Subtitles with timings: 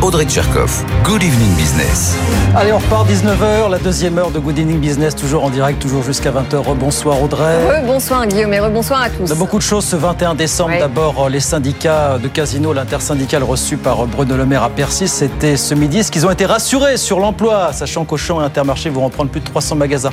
[0.00, 0.84] Audrey Tcherkov.
[1.02, 2.16] Good evening business.
[2.54, 6.04] Allez, on repart 19h, la deuxième heure de Good Evening Business, toujours en direct, toujours
[6.04, 6.76] jusqu'à 20h.
[6.76, 7.82] Bonsoir Audrey.
[7.84, 9.28] Bonsoir Guillaume et rebonsoir à tous.
[9.28, 10.70] On a beaucoup de choses ce 21 décembre.
[10.70, 10.78] Ouais.
[10.78, 15.08] D'abord, euh, les syndicats de casino, l'intersyndicale reçu par euh, Bruno Le Maire à Percy,
[15.08, 15.98] c'était ce midi.
[15.98, 19.46] Est-ce qu'ils ont été rassurés sur l'emploi, sachant qu'Auchan et Intermarché vont reprendre plus de
[19.46, 20.12] 300 magasins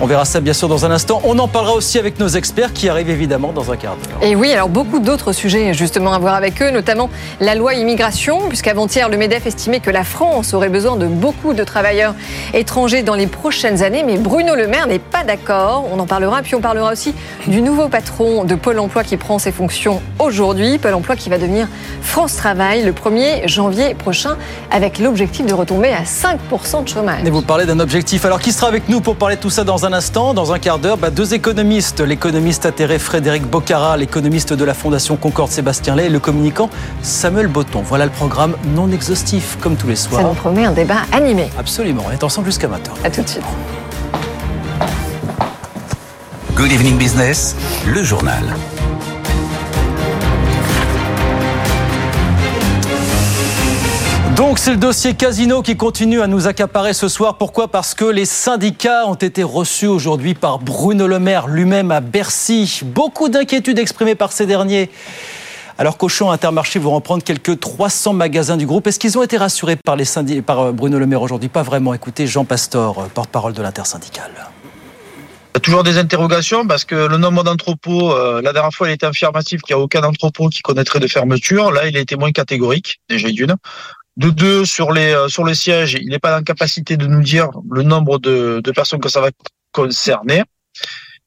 [0.00, 1.20] On verra ça bien sûr dans un instant.
[1.24, 4.22] On en parlera aussi avec nos experts qui arrivent évidemment dans un quart d'heure.
[4.22, 8.48] Et oui, alors beaucoup d'autres sujets justement à voir avec eux, notamment la loi immigration,
[8.48, 12.14] puisqu'avant-hier, le MEDEF estimait que la France aurait besoin de beaucoup de travailleurs
[12.54, 15.86] étrangers dans les prochaines années, mais Bruno Le Maire n'est pas d'accord.
[15.92, 17.14] On en parlera, puis on parlera aussi
[17.46, 21.38] du nouveau patron de Pôle emploi qui prend ses fonctions aujourd'hui, Pôle emploi qui va
[21.38, 21.68] devenir
[22.02, 24.36] France Travail le 1er janvier prochain,
[24.70, 27.24] avec l'objectif de retomber à 5% de chômage.
[27.24, 28.24] Et vous parlez d'un objectif.
[28.24, 30.34] Alors, qui sera avec nous pour parler de tout ça dans un instant?
[30.34, 32.00] Dans un quart d'heure, bah, deux économistes.
[32.00, 36.70] L'économiste atterré Frédéric Bocara, l'économiste de la Fondation Concorde Sébastien Lay et le communicant
[37.02, 37.82] Samuel Botton.
[37.84, 40.22] Voilà le programme non exhaustif, comme tous les Ça soirs.
[40.24, 41.48] nous promet un débat animé.
[41.56, 42.02] Absolument.
[42.08, 42.90] On est ensemble jusqu'à 20h.
[43.04, 43.44] À tout de suite.
[46.56, 47.54] Good evening business,
[47.86, 48.42] le journal.
[54.34, 57.38] Donc c'est le dossier Casino qui continue à nous accaparer ce soir.
[57.38, 57.68] Pourquoi?
[57.68, 62.80] Parce que les syndicats ont été reçus aujourd'hui par Bruno Le Maire lui-même à Bercy.
[62.84, 64.90] Beaucoup d'inquiétudes exprimées par ces derniers.
[65.80, 68.88] Alors qu'Auchan Intermarché vont reprendre quelques 300 magasins du groupe.
[68.88, 71.48] Est-ce qu'ils ont été rassurés par, les syndi- par euh, Bruno Le Maire aujourd'hui?
[71.48, 71.94] Pas vraiment.
[71.94, 74.32] Écoutez Jean Pastor, euh, porte-parole de l'intersyndicale.
[75.62, 79.62] Toujours des interrogations parce que le nombre d'entrepôts, euh, la dernière fois, il était affirmatif
[79.62, 81.70] qu'il n'y a aucun entrepôt qui connaîtrait de fermeture.
[81.70, 83.54] Là, il a été moins catégorique, déjà d'une.
[84.16, 87.22] De deux, sur les euh, sur le siège, il n'est pas en capacité de nous
[87.22, 89.30] dire le nombre de personnes que ça va
[89.72, 90.42] concerner.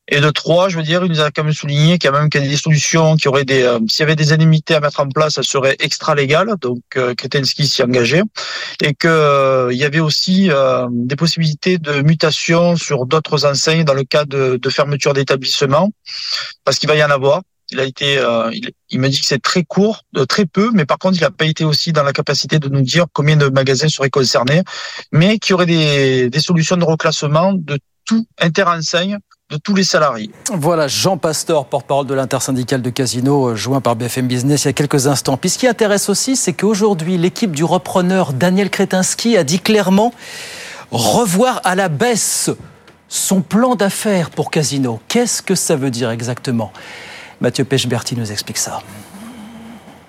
[0.07, 2.19] Et de trois, je veux dire, il nous a quand même souligné qu'il y a
[2.19, 5.07] même des solutions qui auraient des, euh, s'il y avait des indemnités à mettre en
[5.07, 6.55] place, ça serait extra légal.
[6.59, 8.23] Donc, euh, Kretensky s'y engageait
[8.81, 13.83] et que euh, il y avait aussi euh, des possibilités de mutation sur d'autres enseignes
[13.83, 15.91] dans le cas de, fermeture d'établissement,
[16.63, 17.41] parce qu'il va y en avoir.
[17.73, 20.97] Il a été, il, il me dit que c'est très court, très peu, mais par
[20.97, 23.87] contre, il n'a pas été aussi dans la capacité de nous dire combien de magasins
[23.87, 24.61] seraient concernés,
[25.13, 29.19] mais qu'il y aurait des, des solutions de reclassement de tout interenseigne
[29.51, 30.31] de tous les salariés.
[30.53, 34.69] Voilà, Jean Pastor, porte-parole de l'intersyndicale de Casino, euh, joint par BFM Business il y
[34.69, 35.35] a quelques instants.
[35.35, 40.13] Puis ce qui intéresse aussi, c'est qu'aujourd'hui, l'équipe du repreneur Daniel Kretinsky a dit clairement
[40.91, 42.49] revoir à la baisse
[43.09, 45.01] son plan d'affaires pour Casino.
[45.09, 46.71] Qu'est-ce que ça veut dire exactement?
[47.41, 48.81] Mathieu Pechberti nous explique ça.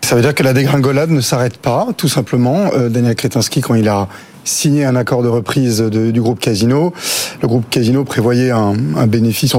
[0.02, 2.70] Ça veut dire que la dégringolade ne s'arrête pas, tout simplement.
[2.74, 4.08] Euh, Daniel Kretinsky, quand il a
[4.44, 6.92] signé un accord de reprise de- du groupe Casino,
[7.42, 9.54] le groupe Casino prévoyait un, un bénéfice,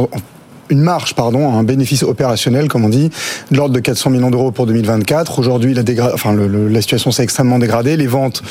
[0.69, 3.11] une marge, pardon, un bénéfice opérationnel, comme on dit,
[3.51, 5.37] de l'ordre de 400 millions d'euros pour 2024.
[5.39, 7.95] Aujourd'hui, la, dégra- enfin, le- le- la situation s'est extrêmement dégradée.
[7.97, 8.41] Les ventes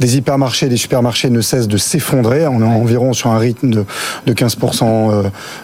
[0.00, 2.46] des hypermarchés et des supermarchés ne cessent de s'effondrer.
[2.46, 3.84] On est environ sur un rythme de,
[4.26, 5.22] de 15% euh,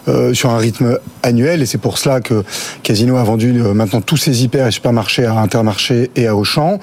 [0.08, 1.62] euh, sur un rythme annuel.
[1.62, 2.44] Et c'est pour cela que
[2.82, 6.78] Casino a vendu euh, maintenant tous ses hyper et supermarchés à Intermarché et à Auchan.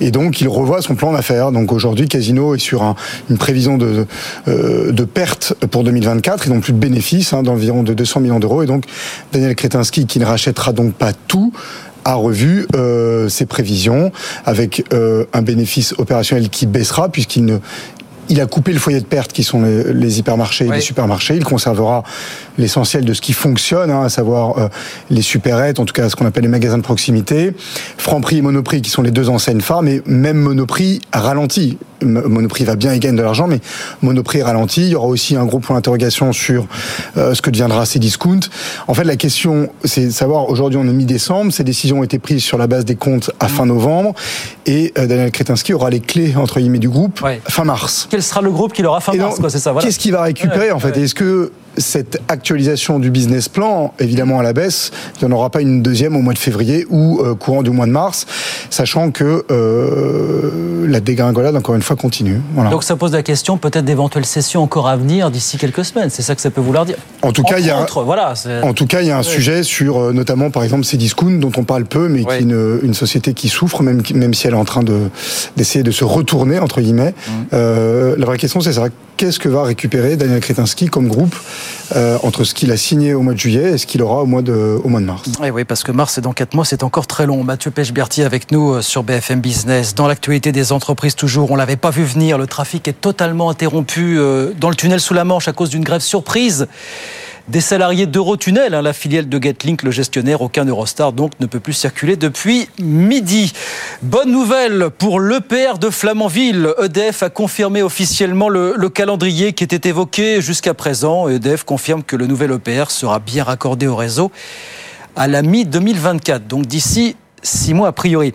[0.00, 1.52] Et donc, il revoit son plan d'affaires.
[1.52, 2.94] Donc aujourd'hui, Casino est sur un-
[3.30, 4.06] une prévision de,
[4.48, 8.38] euh, de perte pour 2024 et donc plus de bénéfices hein, d'environ de 200 millions
[8.40, 8.62] d'euros.
[8.62, 8.84] Et donc,
[9.32, 11.52] Daniel Kretinsky, qui ne rachètera donc pas tout,
[12.04, 14.12] a revu euh, ses prévisions
[14.44, 17.58] avec un bénéfice opérationnel qui baissera puisqu'il ne
[18.28, 20.76] il a coupé le foyer de perte qui sont les, les hypermarchés et Oui.
[20.76, 21.36] les supermarchés.
[21.36, 22.02] Il conservera
[22.58, 24.68] l'essentiel de ce qui fonctionne, hein, à savoir euh,
[25.10, 27.52] les supérettes, en tout cas ce qu'on appelle les magasins de proximité,
[27.98, 31.78] Franprix et Monoprix qui sont les deux enseignes phares, mais même Monoprix a ralenti.
[31.95, 33.60] M- Monoprix va bien et gagne de l'argent, mais
[34.02, 34.82] Monoprix ralentit.
[34.82, 36.66] Il y aura aussi un gros point d'interrogation sur
[37.16, 38.40] euh, ce que deviendra Cdiscount.
[38.86, 42.18] En fait, la question, c'est de savoir, aujourd'hui on est mi-décembre, ces décisions ont été
[42.18, 44.14] prises sur la base des comptes à fin novembre,
[44.66, 47.40] et euh, Daniel Kretinsky aura les clés, entre guillemets, du groupe Ouais.
[47.48, 48.06] fin mars.
[48.10, 49.86] Quel sera le groupe qui l'aura fin Et mars C'est ça, voilà.
[49.86, 50.96] Qu'est-ce qu'il va récupérer Ouais, en fait?
[50.96, 54.90] Est-ce que cette actualisation du business plan, évidemment à la baisse,
[55.20, 57.70] il n'y en aura pas une deuxième au mois de février ou euh, courant du
[57.70, 58.26] mois de mars,
[58.70, 62.40] sachant que euh, la dégringolade, encore une fois, continue.
[62.54, 62.70] Voilà.
[62.70, 66.10] Donc ça pose la question peut-être d'éventuelles sessions encore à venir d'ici quelques semaines.
[66.10, 66.96] C'est ça que ça peut vouloir dire.
[67.22, 67.86] en tout cas, il y a...
[68.04, 68.34] Voilà.
[68.62, 71.52] En tout cas, il y a un sujet sur euh, notamment, par exemple, Cdiscount, dont
[71.56, 74.54] on parle peu, mais qui est une, une société qui souffre, même, même si elle
[74.54, 75.10] est en train de
[75.56, 77.10] d'essayer de se retourner entre guillemets.
[77.10, 77.32] Mmh.
[77.52, 81.34] Euh, la vraie question, c'est ça qu'est-ce que va récupérer Daniel Kretinsky comme groupe
[81.94, 84.26] euh, entre ce qu'il a signé au mois de juillet et ce qu'il aura au
[84.26, 85.22] mois de, mars?
[85.44, 87.42] Eh oui, parce que mars, c'est dans 4 mois, c'est encore très long.
[87.44, 89.94] Mathieu Pechberti avec nous euh, sur BFM Business.
[89.94, 92.38] Dans l'actualité des entreprises, toujours, on l'avait pas vu venir.
[92.38, 95.84] Le trafic est totalement interrompu euh, dans le tunnel sous la Manche à cause d'une
[95.84, 96.66] grève surprise
[97.48, 101.60] des salariés d'Eurotunnel, hein, la filiale de Getlink, le gestionnaire, aucun Eurostar donc ne peut
[101.60, 103.52] plus circuler depuis midi.
[104.02, 106.74] Bonne nouvelle pour l'EPR de Flamanville.
[106.82, 111.28] EDF a confirmé officiellement le, le calendrier qui était évoqué jusqu'à présent.
[111.28, 114.32] EDF confirme que le nouvel EPR sera bien raccordé au réseau
[115.14, 118.34] à la mi-2024, donc d'ici six mois a priori.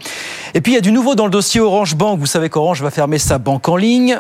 [0.54, 2.20] Et puis il y a du nouveau dans le dossier Orange Bank.
[2.20, 4.20] Vous savez qu'Orange va fermer sa banque en ligne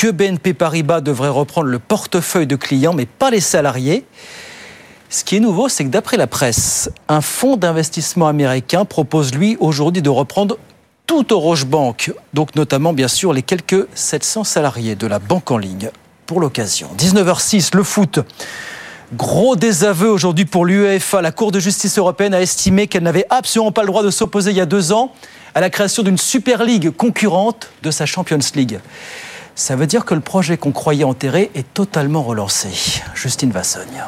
[0.00, 4.06] que BNP Paribas devrait reprendre le portefeuille de clients, mais pas les salariés.
[5.10, 9.58] Ce qui est nouveau, c'est que d'après la presse, un fonds d'investissement américain propose lui
[9.60, 10.56] aujourd'hui de reprendre
[11.06, 15.58] tout Orange Bank, donc notamment bien sûr les quelques 700 salariés de la banque en
[15.58, 15.90] ligne
[16.24, 16.88] pour l'occasion.
[16.96, 18.20] 19h06, le foot.
[19.12, 21.20] Gros désaveu aujourd'hui pour l'UEFA.
[21.20, 24.52] La Cour de justice européenne a estimé qu'elle n'avait absolument pas le droit de s'opposer
[24.52, 25.12] il y a deux ans
[25.54, 28.80] à la création d'une Super League concurrente de sa Champions League.
[29.60, 33.02] Ça veut dire que le projet qu'on croyait enterré est totalement relancé.
[33.14, 34.02] Justine Vassogne.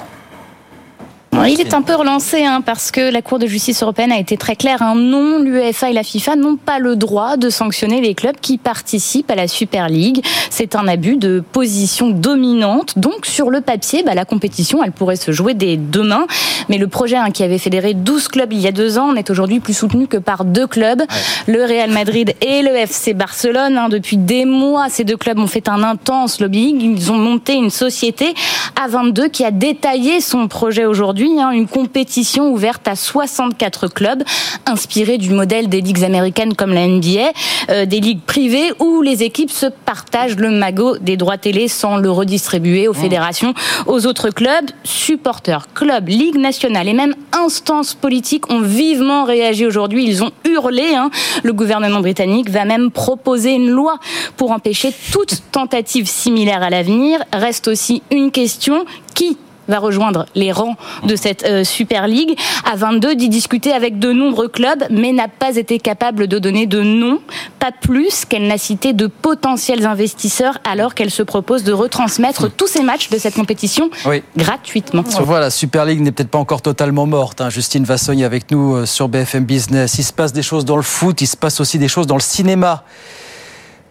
[1.34, 4.37] Il est un peu relancé hein, parce que la Cour de justice européenne a été
[4.37, 4.82] très claire.
[4.82, 4.94] Hein.
[4.94, 9.31] Non, l'UEFA et la FIFA n'ont pas le droit de sanctionner les clubs qui participent
[9.31, 10.23] à la Super League.
[10.50, 12.99] C'est un abus de position dominante.
[12.99, 16.26] Donc sur le papier, bah, la compétition, elle pourrait se jouer dès demain.
[16.69, 19.31] Mais le projet hein, qui avait fédéré 12 clubs il y a deux ans n'est
[19.31, 21.02] aujourd'hui plus soutenu que par deux clubs,
[21.46, 23.81] le Real Madrid et le FC Barcelone.
[23.90, 26.81] Depuis des mois, ces deux clubs ont fait un intense lobbying.
[26.81, 28.34] Ils ont monté une société
[28.82, 34.24] à 22 qui a détaillé son projet aujourd'hui Hein, une compétition ouverte à 64 clubs,
[34.66, 37.30] inspirée du modèle des ligues américaines comme la NBA,
[37.70, 41.96] euh, des ligues privées où les équipes se partagent le magot des droits télé sans
[41.96, 42.96] le redistribuer aux mmh.
[42.96, 43.54] fédérations,
[43.86, 44.70] aux autres clubs.
[44.82, 50.04] Supporters, clubs, ligues nationales et même instances politiques ont vivement réagi aujourd'hui.
[50.04, 50.94] Ils ont hurlé.
[50.96, 51.10] Hein.
[51.44, 53.98] Le gouvernement britannique va même proposer une loi
[54.36, 57.22] pour empêcher toute tentative similaire à l'avenir.
[57.32, 58.84] Reste aussi une question
[59.14, 62.38] qui va rejoindre les rangs de cette euh, Super League.
[62.70, 66.66] À 22, d'y discuter avec de nombreux clubs, mais n'a pas été capable de donner
[66.66, 67.20] de nom,
[67.58, 72.66] pas plus qu'elle n'a cité de potentiels investisseurs, alors qu'elle se propose de retransmettre tous
[72.66, 73.90] ces matchs de cette compétition
[74.36, 75.04] gratuitement.
[75.24, 77.40] Voilà, Super League n'est peut-être pas encore totalement morte.
[77.40, 77.50] Hein.
[77.50, 79.98] Justine Vassogne avec nous euh, sur BFM Business.
[79.98, 82.16] Il se passe des choses dans le foot, il se passe aussi des choses dans
[82.16, 82.84] le cinéma.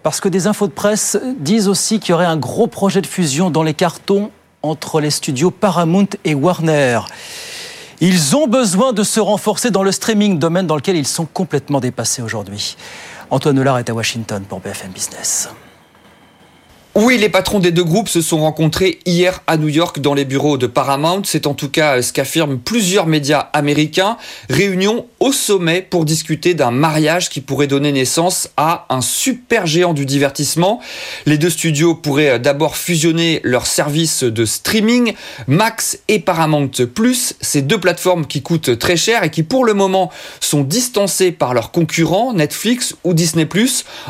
[0.04, 3.08] Parce que des infos de presse disent aussi qu'il y aurait un gros projet de
[3.08, 4.32] fusion dans les cartons
[4.64, 7.00] entre les studios Paramount et Warner.
[8.00, 11.80] Ils ont besoin de se renforcer dans le streaming, domaine dans lequel ils sont complètement
[11.80, 12.76] dépassés aujourd'hui.
[13.30, 15.50] Antoine Hollard est à Washington pour BFM Business.
[16.94, 20.26] Oui, les patrons des deux groupes se sont rencontrés hier à New York dans les
[20.26, 21.22] bureaux de Paramount.
[21.24, 24.18] C'est en tout cas ce qu'affirment plusieurs médias américains.
[24.50, 29.94] Réunion au sommet pour discuter d'un mariage qui pourrait donner naissance à un super géant
[29.94, 30.82] du divertissement.
[31.26, 35.14] Les deux studios pourraient d'abord fusionner leurs services de streaming,
[35.48, 39.74] Max et Paramount Plus, ces deux plateformes qui coûtent très cher et qui pour le
[39.74, 40.12] moment
[40.42, 43.48] sont distancées par leurs concurrents Netflix ou Disney+.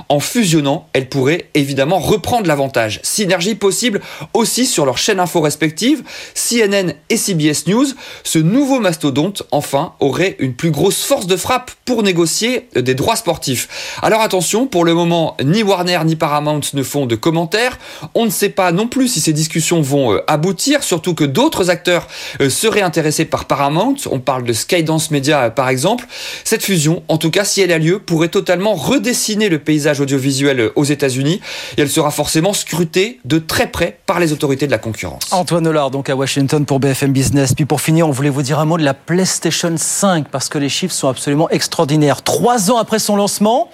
[0.09, 2.70] En fusionnant, elles pourraient évidemment reprendre l'avantage
[3.03, 4.01] Synergie possible
[4.33, 6.03] aussi sur leurs chaînes info respectives,
[6.33, 7.87] CNN et CBS News.
[8.23, 13.15] Ce nouveau mastodonte, enfin, aurait une plus grosse force de frappe pour négocier des droits
[13.15, 13.97] sportifs.
[14.01, 17.77] Alors attention, pour le moment, ni Warner ni Paramount ne font de commentaires.
[18.15, 21.69] On ne sait pas non plus si ces discussions vont euh, aboutir, surtout que d'autres
[21.69, 22.07] acteurs
[22.41, 23.95] euh, seraient intéressés par Paramount.
[24.09, 26.05] On parle de Skydance Media euh, par exemple.
[26.43, 30.71] Cette fusion, en tout cas si elle a lieu, pourrait totalement redessiner le paysage audiovisuel
[30.75, 31.41] aux États-Unis
[31.77, 35.31] et elle sera forcément scruté de très près par les autorités de la concurrence.
[35.31, 37.53] Antoine Hollard, donc à Washington pour BFM Business.
[37.53, 40.57] Puis pour finir, on voulait vous dire un mot de la PlayStation 5 parce que
[40.57, 42.21] les chiffres sont absolument extraordinaires.
[42.21, 43.69] Trois ans après son lancement,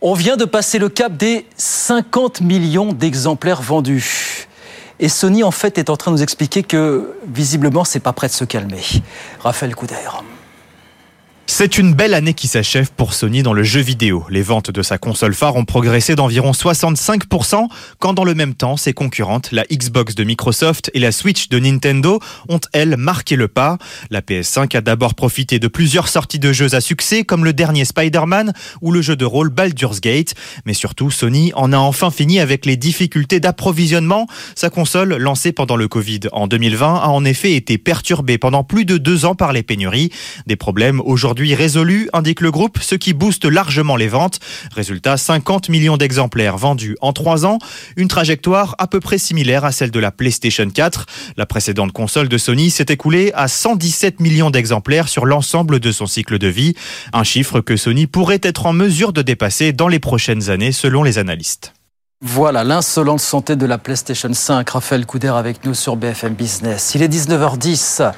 [0.00, 4.48] on vient de passer le cap des 50 millions d'exemplaires vendus.
[5.00, 8.28] Et Sony, en fait, est en train de nous expliquer que, visiblement, c'est pas prêt
[8.28, 8.82] de se calmer.
[9.40, 9.96] Raphaël Couder.
[11.54, 14.24] C'est une belle année qui s'achève pour Sony dans le jeu vidéo.
[14.30, 17.68] Les ventes de sa console phare ont progressé d'environ 65%,
[17.98, 21.58] quand dans le même temps, ses concurrentes, la Xbox de Microsoft et la Switch de
[21.58, 23.76] Nintendo, ont elles marqué le pas.
[24.08, 27.84] La PS5 a d'abord profité de plusieurs sorties de jeux à succès, comme le dernier
[27.84, 30.34] Spider-Man ou le jeu de rôle Baldur's Gate.
[30.64, 34.26] Mais surtout, Sony en a enfin fini avec les difficultés d'approvisionnement.
[34.54, 38.86] Sa console, lancée pendant le Covid en 2020, a en effet été perturbée pendant plus
[38.86, 40.10] de deux ans par les pénuries.
[40.46, 44.40] Des problèmes aujourd'hui résolu, indique le groupe, ce qui booste largement les ventes.
[44.74, 47.58] Résultat, 50 millions d'exemplaires vendus en 3 ans,
[47.96, 51.06] une trajectoire à peu près similaire à celle de la PlayStation 4.
[51.36, 56.06] La précédente console de Sony s'est écoulée à 117 millions d'exemplaires sur l'ensemble de son
[56.06, 56.74] cycle de vie,
[57.12, 61.02] un chiffre que Sony pourrait être en mesure de dépasser dans les prochaines années selon
[61.02, 61.72] les analystes.
[62.24, 64.70] Voilà l'insolente santé de la PlayStation 5.
[64.70, 66.92] Raphaël Couder avec nous sur BFM Business.
[66.94, 68.12] Il est 19h10.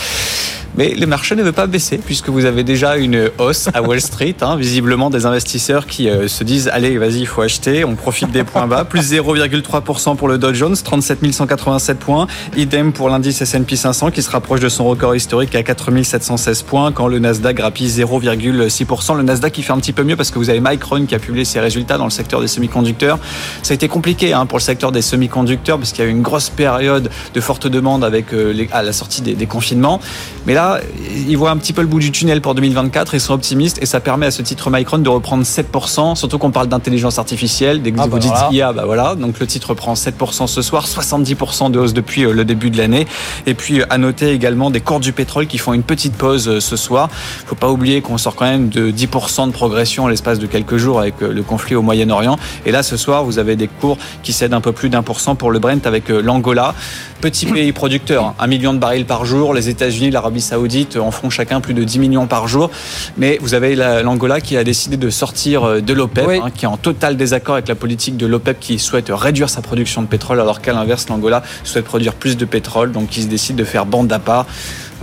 [0.75, 4.01] Mais le marché ne veut pas baisser puisque vous avez déjà une hausse à Wall
[4.01, 7.95] Street, hein, visiblement des investisseurs qui euh, se disent allez vas-y il faut acheter, on
[7.95, 12.12] profite des points bas, plus 0,3% pour le Dow Jones, 37 187 points,
[12.55, 16.61] idem pour l'indice S&P 500 qui se rapproche de son record historique à 4 716
[16.63, 19.15] points quand le Nasdaq grappille 0,6%.
[19.17, 21.19] Le Nasdaq qui fait un petit peu mieux parce que vous avez Micron qui a
[21.19, 23.19] publié ses résultats dans le secteur des semi-conducteurs.
[23.61, 26.13] Ça a été compliqué hein, pour le secteur des semi-conducteurs parce qu'il y a eu
[26.13, 29.99] une grosse période de forte demande avec euh, les, à la sortie des, des confinements.
[30.45, 30.79] Mais là,
[31.27, 33.85] ils voient un petit peu le bout du tunnel pour 2024, ils sont optimistes et
[33.85, 37.81] ça permet à ce titre Micron de reprendre 7%, surtout qu'on parle d'intelligence artificielle.
[37.81, 38.49] Dès que Ah vous bah dites voilà.
[38.51, 42.33] IA, bah voilà, donc le titre prend 7% ce soir, 70% de hausse depuis euh,
[42.33, 43.07] le début de l'année.
[43.47, 46.47] Et puis euh, à noter également des cours du pétrole qui font une petite pause
[46.47, 47.09] euh, ce soir.
[47.45, 50.77] Faut pas oublier qu'on sort quand même de 10% de progression en l'espace de quelques
[50.77, 52.37] jours avec le conflit au Moyen-Orient.
[52.65, 55.19] Et là, ce soir, vous avez des cours qui cèdent un peu plus d'un pour
[55.19, 56.75] cent pour le Brent avec l'Angola.
[57.21, 59.53] Petit pays producteur, hein, un million de barils par jour.
[59.53, 62.69] Les États-Unis, l'Arabie Saoudite en font chacun plus de 10 millions par jour.
[63.17, 66.39] Mais vous avez la- l'Angola qui a décidé de sortir de l'OPEP, Oui.
[66.43, 69.61] hein, qui est en total désaccord avec la politique de l'OPEP qui souhaite réduire sa
[69.61, 73.27] production de pétrole, alors qu'à l'inverse, l'Angola souhaite produire plus de pétrole, donc qui se
[73.27, 74.47] décide de faire bande à part.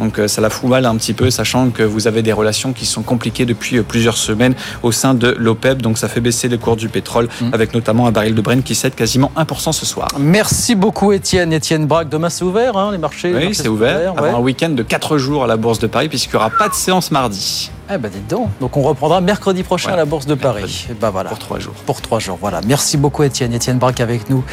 [0.01, 2.73] Donc euh, ça la fout mal un petit peu, sachant que vous avez des relations
[2.73, 5.83] qui sont compliquées depuis euh, plusieurs semaines au sein de l'OPEP.
[5.83, 8.75] Donc ça fait baisser les cours du pétrole, avec notamment un baril de Brent qui
[8.75, 10.09] cède quasiment 1% ce soir.
[10.19, 11.53] Merci beaucoup Étienne.
[11.53, 14.13] Étienne Braque, demain c'est ouvert hein, les marchés Oui, c'est sont ouvert.
[14.15, 14.29] ouais.
[14.29, 16.69] Avant un week-end de 4 jours à la Bourse de Paris, puisqu'il n'y aura pas
[16.69, 17.71] de séance mardi.
[17.93, 18.49] Eh ben dites donc.
[18.61, 20.87] Donc on reprendra mercredi prochain à la Bourse de Paris.
[20.89, 21.31] Et ben voilà.
[21.31, 21.75] Pour 3 jours.
[21.87, 22.61] Pour trois jours, voilà.
[22.65, 23.53] Merci beaucoup Étienne.
[23.53, 24.45] Étienne Braque avec nous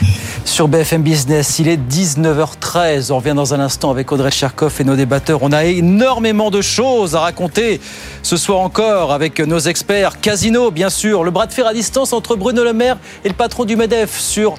[0.44, 1.60] sur BFM Business.
[1.60, 3.12] Il est 19h13.
[3.12, 5.44] On revient dans un instant avec Audrey Cherkov et nos débatteurs.
[5.44, 7.79] On a énormément de choses à raconter
[8.24, 10.20] ce soir encore avec nos experts.
[10.20, 11.24] Casino, bien sûr.
[11.24, 14.20] Le bras de fer à distance entre Bruno Le Maire et le patron du MEDEF
[14.20, 14.56] sur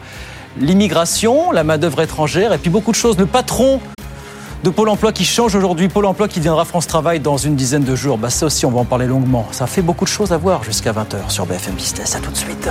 [0.61, 3.19] l'immigration, la main-d'œuvre étrangère et puis beaucoup de choses.
[3.19, 3.81] Le patron
[4.63, 7.85] de Pôle emploi qui change aujourd'hui, Pôle emploi qui deviendra France Travail dans une dizaine
[7.85, 8.19] de jours.
[8.19, 9.47] Bah, ça aussi, on va en parler longuement.
[9.51, 12.17] Ça fait beaucoup de choses à voir jusqu'à 20h sur BFM Business.
[12.17, 12.69] À tout de suite.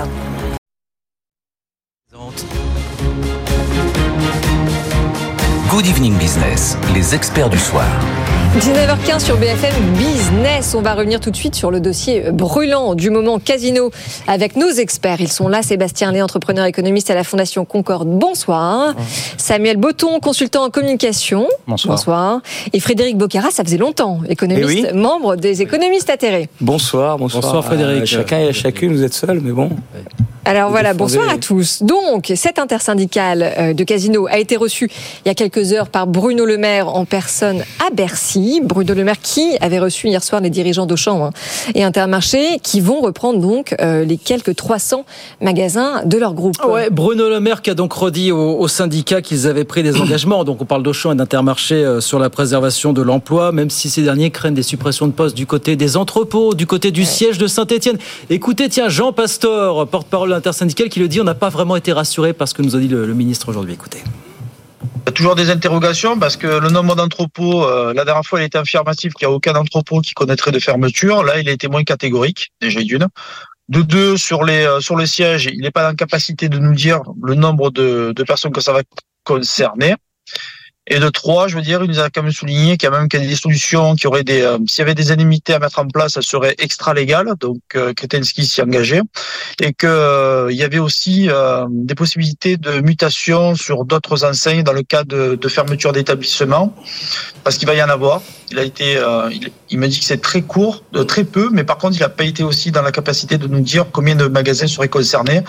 [5.70, 7.86] Good Evening Business, les experts du soir.
[8.38, 10.74] 19h15 sur BFM Business.
[10.76, 13.92] On va revenir tout de suite sur le dossier brûlant du moment casino
[14.28, 15.22] avec nos experts.
[15.22, 18.08] Ils sont là, Sébastien Lé, entrepreneur économiste à la Fondation Concorde.
[18.08, 18.96] Bonsoir.
[19.38, 21.48] Samuel Botton, consultant en communication.
[21.68, 22.42] Bonsoir.
[22.74, 25.00] Et Frédéric Bocara, ça faisait longtemps, économiste, Eh oui.
[25.00, 26.50] membre des économistes atterrés.
[26.60, 27.44] Bonsoir, bonsoir.
[27.44, 28.04] Bonsoir, Frédéric.
[28.04, 29.70] Euh, chacun et chacune, vous êtes seul, mais bon.
[30.46, 31.84] Alors voilà, bonsoir à tous.
[31.84, 34.90] Donc, cette intersyndicale euh, de Casino a été reçue
[35.26, 38.27] il y a quelques heures par Bruno Le Maire en personne à Bercy.
[38.64, 41.30] Bruno Le Maire qui avait reçu hier soir les dirigeants d'Auchan hein,
[41.76, 45.06] et Intermarché qui vont reprendre donc euh, les quelques 300
[45.42, 46.56] magasins de leur groupe.
[46.68, 49.98] Ouais, Bruno Le Maire qui a donc redit aux, aux syndicats qu'ils avaient pris des
[50.02, 50.44] engagements.
[50.44, 54.02] Donc on parle d'Auchan et d'Intermarché euh, sur la préservation de l'emploi, même si ces
[54.02, 57.48] derniers craignent des suppressions de postes du côté des entrepôts, du côté du siège de
[57.48, 57.98] Saint-Etienne.
[58.30, 62.34] Écoutez, tiens, Jean Pastor, porte-parole intersyndical, qui le dit, on n'a pas vraiment été rassuré
[62.34, 63.74] par ce que nous a dit le, le ministre aujourd'hui.
[63.74, 64.00] Écoutez.
[65.06, 68.58] A toujours des interrogations parce que le nombre d'entrepôts, euh, la dernière fois, il était
[68.58, 71.24] affirmatif qu'il n'y a aucun entrepôt qui connaîtrait de fermeture.
[71.24, 73.08] Là, il a été moins catégorique, déjà d'une.
[73.70, 76.74] De deux, sur les euh, sur le siège, il n'est pas en capacité de nous
[76.74, 78.82] dire le nombre de, de personnes que ça va
[79.24, 79.96] concerner.
[80.90, 82.98] Et de trois, je veux dire, il nous a quand même souligné qu'il y a
[82.98, 85.54] même qu'il y a des solutions, qui auraient des, euh, s'il y avait des indemnités
[85.54, 87.28] à mettre en place, ça serait extra légal.
[87.42, 89.02] Donc, euh, Kretinsky s'y engageait
[89.60, 94.64] et que euh, il y avait aussi euh, des possibilités de mutation sur d'autres enseignes
[94.64, 96.74] dans le cas de, fermeture d'établissement,
[97.44, 98.22] parce qu'il va y en avoir.
[98.52, 98.98] Il a été,
[99.32, 102.10] il, il m'a dit que c'est très court, très peu, mais par contre, il n'a
[102.10, 105.42] pas été aussi dans la capacité de nous dire combien de magasins seraient concernés,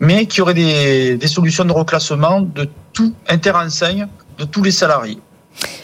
[0.00, 4.06] mais qu'il y aurait des, des solutions de reclassement de tout interenseigne
[4.38, 5.20] de tous les salariés.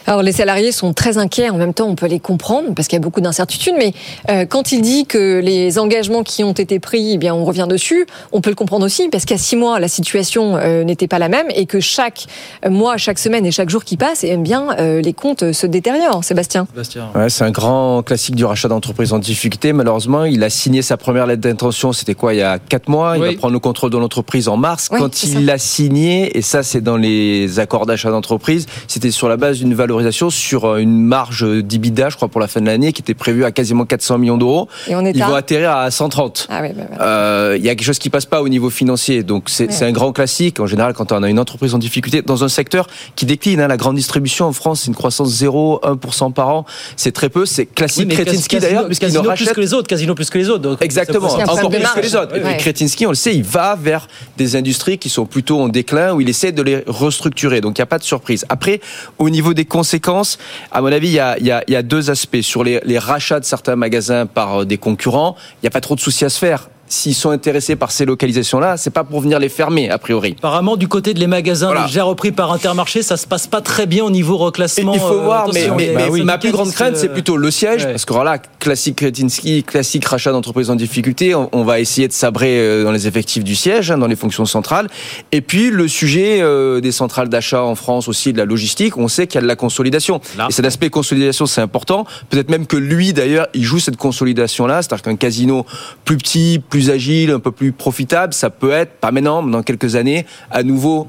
[0.07, 2.97] Alors les salariés sont très inquiets, en même temps on peut les comprendre parce qu'il
[2.97, 3.93] y a beaucoup d'incertitudes, mais
[4.31, 7.67] euh, quand il dit que les engagements qui ont été pris, eh bien on revient
[7.69, 11.19] dessus, on peut le comprendre aussi parce qu'à six mois la situation euh, n'était pas
[11.19, 12.27] la même et que chaque
[12.69, 16.25] mois, chaque semaine et chaque jour qui passe, eh bien euh, les comptes se détériorent.
[16.25, 16.67] Sébastien.
[16.71, 17.09] Sébastien.
[17.15, 19.73] Ouais, c'est un grand classique du rachat d'entreprise en difficulté.
[19.73, 21.93] Malheureusement, il a signé sa première lettre d'intention.
[21.93, 24.57] C'était quoi il y a quatre mois Il va prendre le contrôle de l'entreprise en
[24.57, 24.89] mars.
[24.91, 29.29] Oui, quand il l'a signé, et ça c'est dans les accords d'achat d'entreprise, c'était sur
[29.29, 32.67] la base d'une valorisation sur euh, une marge d'IBIDA, je crois, pour la fin de
[32.67, 34.69] l'année, qui était prévue à quasiment 400 millions d'euros.
[34.89, 36.47] Ils à- vont atterrir à 130.
[36.51, 37.05] Ah oui, bah, voilà.
[37.07, 39.83] Euh, Il y a quelque chose qui passe pas au niveau financier, donc c'est Ouais.
[39.85, 40.59] un grand classique.
[40.61, 43.69] En général, quand on a une entreprise en difficulté dans un secteur qui décline, hein,
[43.69, 46.65] la grande distribution en France, c'est une croissance 0,1% par an,
[46.97, 47.45] c'est très peu.
[47.47, 48.07] C'est classique.
[48.09, 50.63] Oui, Kretinsky d'ailleurs, puisqu'il Casino plus rachète que les autres, Casino plus que les autres.
[50.63, 52.35] donc Exactement, encore plus que les autres.
[52.37, 54.09] Et Kretinsky, on le sait, il va vers
[54.39, 57.61] des industries qui sont plutôt en déclin, où il essaie de les restructurer.
[57.61, 58.45] Donc il n'y a pas de surprise.
[58.49, 58.81] Après,
[59.19, 60.39] au niveau des conséquences,
[60.71, 62.41] à mon avis, il y a, deux aspects.
[62.41, 65.81] Sur les, les rachats de certains magasins par euh, des concurrents, il n'y a pas
[65.81, 66.69] trop de soucis à se faire.
[66.89, 70.35] S'ils sont intéressés par ces localisations-là, c'est pas pour venir les fermer, a priori.
[70.39, 71.87] Apparemment, du côté de les magasins Voilà.
[71.87, 74.93] déjà repris par Intermarché, ça se passe pas très bien au niveau reclassement.
[74.93, 77.85] Il faut euh, voir, mais, attention, mais- ma plus grande crainte, c'est plutôt le siège,
[77.85, 77.93] ouais.
[77.93, 82.13] parce que voilà, classique Kretinsky, classique rachat d'entreprise en difficulté, on, on va essayer de
[82.13, 84.89] sabrer euh, dans les effectifs du siège, hein, dans les fonctions centrales.
[85.33, 89.09] Et puis le sujet euh, des centrales d'achat en France aussi, de la logistique, on
[89.09, 90.21] sait qu'il y a de la consolidation.
[90.37, 90.49] Là.
[90.51, 92.05] Et cet aspect consolidation, c'est important.
[92.29, 95.65] Peut-être même que lui, d'ailleurs, il joue cette consolidation-là, c'est-à-dire qu'un casino
[96.05, 99.63] plus petit, plus agile, un peu plus profitable, ça peut être, pas maintenant, mais dans
[99.63, 101.09] quelques années, à nouveau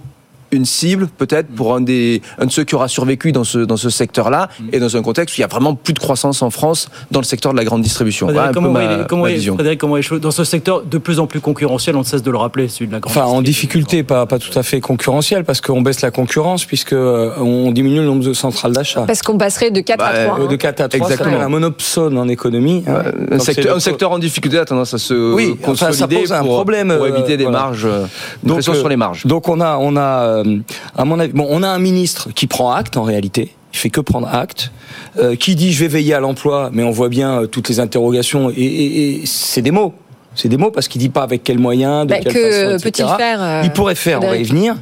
[0.53, 3.77] une cible peut-être pour un des un de ceux qui aura survécu dans ce dans
[3.77, 6.49] ce secteur-là et dans un contexte où il y a vraiment plus de croissance en
[6.49, 8.27] France dans le secteur de la grande distribution.
[8.27, 9.53] Frédéric, Voilà un peu comment ma, comment ma.
[9.55, 12.31] Frédéric, comment choses dans ce secteur de plus en plus concurrentiel, on ne cesse de
[12.31, 15.43] le rappeler, celui de la grande Enfin, en difficulté, pas, pas tout à fait concurrentiel,
[15.45, 19.01] parce qu'on baisse la concurrence, puisque euh, on diminue le nombre de centrales d'achat.
[19.07, 20.39] Parce qu'on passerait de 4 Bah, à 3.
[20.41, 21.37] Euh, De 4 à 3, Exactement.
[21.37, 22.83] c'est un monopsone en économie.
[22.87, 23.03] hein.
[23.31, 26.17] Un secteur, le- un secteur en difficulté a tendance à se Oui, enfin, ça consolider
[26.21, 27.59] pose un pour, problème, pour euh, éviter des voilà.
[27.59, 28.05] marges, euh,
[28.43, 29.25] Donc, pression euh, sur les marges.
[29.25, 30.59] Donc on a, on a, euh,
[30.95, 33.53] à mon avis, bon, on a un ministre qui prend acte en réalité.
[33.73, 34.71] Il fait que prendre acte,
[35.17, 37.79] euh, qui dit je vais veiller à l'emploi, mais on voit bien euh, toutes les
[37.79, 39.93] interrogations et, et- et c'est des mots.
[40.35, 42.87] C'est des mots parce qu'il dit pas avec quels moyens, de Bah, quelle que façon,
[42.87, 42.91] etc.
[42.91, 44.75] peut-il faire, euh, Il pourrait faire, on va y venir.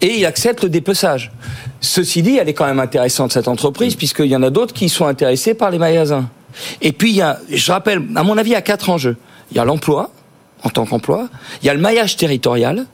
[0.00, 1.32] Et il accepte le dépeçage.
[1.80, 4.88] Ceci dit, elle est quand même intéressante cette entreprise puisqu'il y en a d'autres qui
[4.88, 6.28] sont intéressés par les magasins.
[6.82, 9.16] Et puis il y a, je rappelle, à mon avis, il y a quatre enjeux.
[9.50, 10.10] Il y a l'emploi
[10.64, 11.28] en tant qu'emploi,
[11.62, 12.84] il y a le maillage territorial,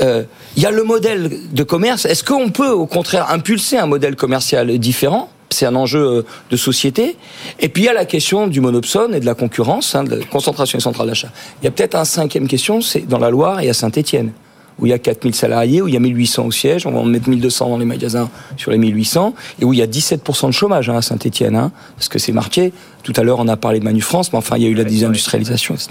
[0.00, 0.24] euh,
[0.56, 2.04] il y a le modèle de commerce.
[2.04, 5.30] Est-ce qu'on peut, au contraire, impulser un modèle commercial différent?
[5.50, 7.16] C'est un enjeu euh, de société.
[7.60, 10.16] Et puis il y a la question du monopsone et de la concurrence, hein, de
[10.16, 11.30] la concentration des centrales d'achat.
[11.62, 14.32] Il y a peut-être un cinquième question, c'est dans la Loire et à Saint-Étienne,
[14.78, 16.98] où il y a 4000 salariés, où il y a 1800 au siège, on va
[16.98, 20.46] en mettre 1200 dans les magasins sur les 1800, et où il y a 17%
[20.48, 22.72] de chômage hein, à Saint-Étienne, hein, parce que c'est marqué.
[23.02, 24.82] Tout à l'heure, on a parlé de Manufrance, mais enfin, il y a eu la
[24.82, 25.90] désindustrialisation, etc.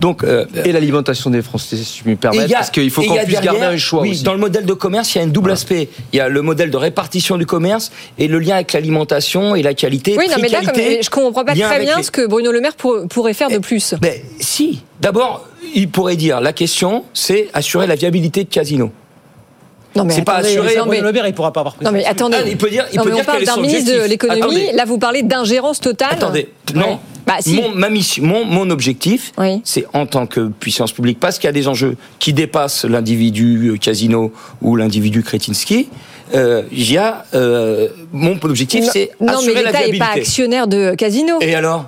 [0.00, 3.14] Donc, euh, Et l'alimentation des Français, si je me et permets, parce qu'il faut qu'on
[3.24, 4.24] puisse garder un choix oui, aussi.
[4.24, 5.88] Dans le modèle de commerce, il y a un double aspect.
[6.12, 9.62] Il y a le modèle de répartition du commerce et le lien avec l'alimentation et
[9.62, 10.16] la qualité.
[10.18, 12.60] Oui, non, mais là, comme, je comprends pas très bien les- ce que Bruno Le
[12.60, 13.94] Maire pour- pourrait faire de plus.
[14.02, 18.90] Mais si, d'abord, il pourrait dire la question, c'est assurer la viabilité de Casino.
[19.94, 21.90] Non, mais C'est pas attendez, assuré, non, mais- Le Maire, il pourra pas avoir Non,
[21.90, 22.10] mais ça.
[22.10, 22.36] attendez.
[22.38, 24.72] Ah, il peut dire- il Non, peut mais dire on parle d'un ministre de l'économie.
[24.74, 26.10] Là, vous parlez d'ingérence totale.
[26.12, 26.80] Attendez, Ouais.
[26.80, 26.98] non.
[27.26, 27.54] Bah, si.
[27.56, 29.62] Mon, ma mission, mon, mon objectif, Oui.
[29.64, 33.70] c'est en tant que puissance publique, parce qu'il y a des enjeux qui dépassent l'individu
[33.70, 35.88] euh, Casino ou l'individu Kretinsky.
[36.34, 39.78] Euh, il y a euh, mon objectif, Non, c'est non, mais assurer la l'État n'est
[39.84, 39.98] viabilité.
[40.06, 41.38] pas actionnaire de Casino.
[41.40, 41.86] Et alors?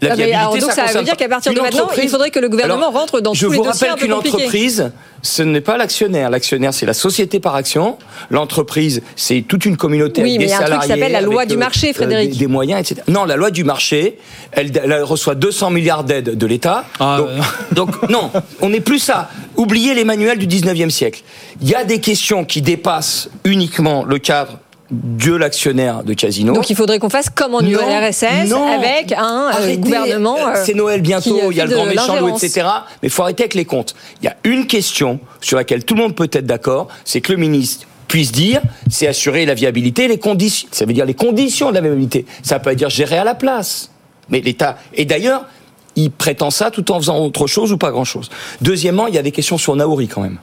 [0.00, 2.48] La Ah, alors, donc, ça veut dire qu'à partir de maintenant, il faudrait que le
[2.48, 5.60] gouvernement Alors, rentre dans je tous les vous dossiers un rappelle qu'une entreprise, ce n'est
[5.60, 6.30] pas l'actionnaire.
[6.30, 7.98] L'actionnaire, c'est la société par action.
[8.30, 10.88] L'entreprise, c'est toute une communauté Oui, avec mais des il y a un truc qui
[10.88, 12.32] s'appelle la loi avec, du euh, marché, euh, Frédéric.
[12.32, 13.02] des, des moyens, etc.
[13.08, 14.18] Non, la loi du marché,
[14.52, 16.84] elle, elle reçoit 200 milliards d'aides de l'État.
[16.98, 17.34] Ah, donc, ouais.
[17.72, 19.30] donc, non, on n'est plus ça.
[19.56, 21.22] Oubliez les manuels du 19e siècle.
[21.60, 24.58] Il y a des questions qui dépassent uniquement le cadre
[24.90, 26.52] de l'actionnaire de Casino.
[26.52, 28.66] Donc il faudrait qu'on fasse comme en URSS non.
[28.66, 30.36] avec un euh, Arrêtez, gouvernement.
[30.36, 32.66] euh, euh, c'est Noël bientôt, il y a le grand méchant loup, etc.
[33.02, 33.94] Mais il faut arrêter avec les comptes.
[34.20, 37.32] Il y a une question sur laquelle tout le monde peut être d'accord, c'est que
[37.32, 40.68] le ministre puisse dire, c'est assurer la viabilité, les conditions.
[40.72, 42.26] Ça veut dire les conditions de la viabilité.
[42.42, 43.90] Ça peut dire gérer à la place.
[44.28, 44.78] Mais l'État.
[44.94, 45.44] Et d'ailleurs,
[45.94, 48.28] il prétend ça tout en faisant autre chose ou pas grand chose.
[48.60, 50.38] Deuxièmement, il y a des questions sur Naouri quand même.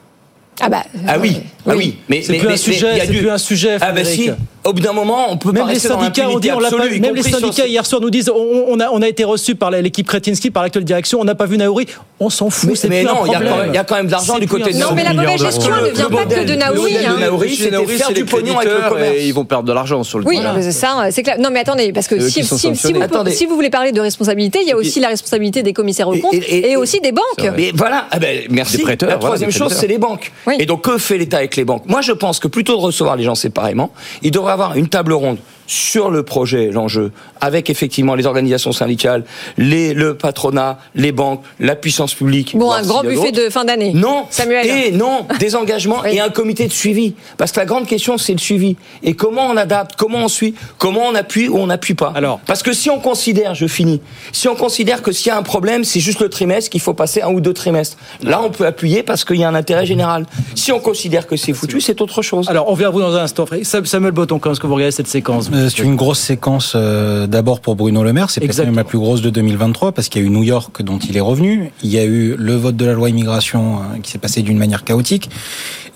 [0.59, 0.83] Ah bah.
[1.07, 4.29] Ah oui, ah oui, mais C'est plus du- plus un sujet, Ah bah si.
[4.63, 6.75] Au bout d'un moment, on peut Même pas les syndicats, on dit, on l'a pas-
[6.75, 9.07] absolue, y même les sur syndicats hier soir nous disent, on, on a, on a
[9.07, 11.85] été reçus par l'équipe Kretinsky, par l'actuelle direction, on n'a pas vu Naouri,
[12.19, 13.83] on s'en fout, Mais, c'est mais non, il y, a quand même- il y a
[13.85, 16.25] quand même de l'argent du côté de Non, mais la mauvaise gestion ne vient pas
[16.25, 16.97] que de Naouri.
[16.97, 17.15] hein.
[17.17, 19.15] Naouri, c'est du pognon avec le commerce.
[19.15, 21.37] et ils vont perdre de l'argent sur le Oui, c'est ça, c'est clair.
[21.39, 23.31] Non, mais attendez, parce que si, si- vous, Attendez.
[23.31, 26.17] si vous voulez parler de responsabilité, il y a aussi la responsabilité des commissaires aux
[26.17, 27.51] comptes et, aussi des banques.
[27.55, 28.83] Mais voilà, ah ben, merci.
[29.01, 30.33] La troisième chose, c'est les banques.
[30.59, 31.83] Et donc, que fait l'État avec les banques?
[31.87, 35.13] Moi, je pense que plutôt de recevoir les gens séparément, il devrait avoir une table
[35.13, 39.23] ronde sur le projet, l'enjeu, avec effectivement les organisations syndicales,
[39.57, 42.55] les, le patronat, les banques, la puissance publique.
[42.57, 43.91] Bon, un grand buffet de fin d'année.
[43.93, 44.65] Non, Samuel.
[44.65, 46.15] et non, des engagements Oui.
[46.15, 47.13] et un comité de suivi.
[47.37, 48.77] Parce que la grande question, c'est le suivi.
[49.03, 52.13] Et comment on adapte, comment on suit, comment on appuie ou on n'appuie pas.
[52.15, 52.39] Alors.
[52.45, 54.01] Parce que si on considère, je finis,
[54.31, 56.93] si on considère que s'il y a un problème, c'est juste le trimestre, qu'il faut
[56.93, 57.97] passer un ou deux trimestres.
[58.23, 60.25] Là, on peut appuyer parce qu'il y a un intérêt général.
[60.55, 62.49] Si on considère que c'est foutu, c'est autre chose.
[62.49, 63.45] Alors, on vient à vous dans un instant.
[63.63, 65.49] Samuel Botton, comment est-ce que vous regardez cette séquence?
[65.69, 68.97] C'est une grosse séquence euh, d'abord pour Bruno Le Maire, c'est peut-être même la plus
[68.97, 71.89] grosse de 2023 parce qu'il y a eu New York dont il est revenu, il
[71.89, 74.83] y a eu le vote de la loi immigration euh, qui s'est passé d'une manière
[74.83, 75.29] chaotique.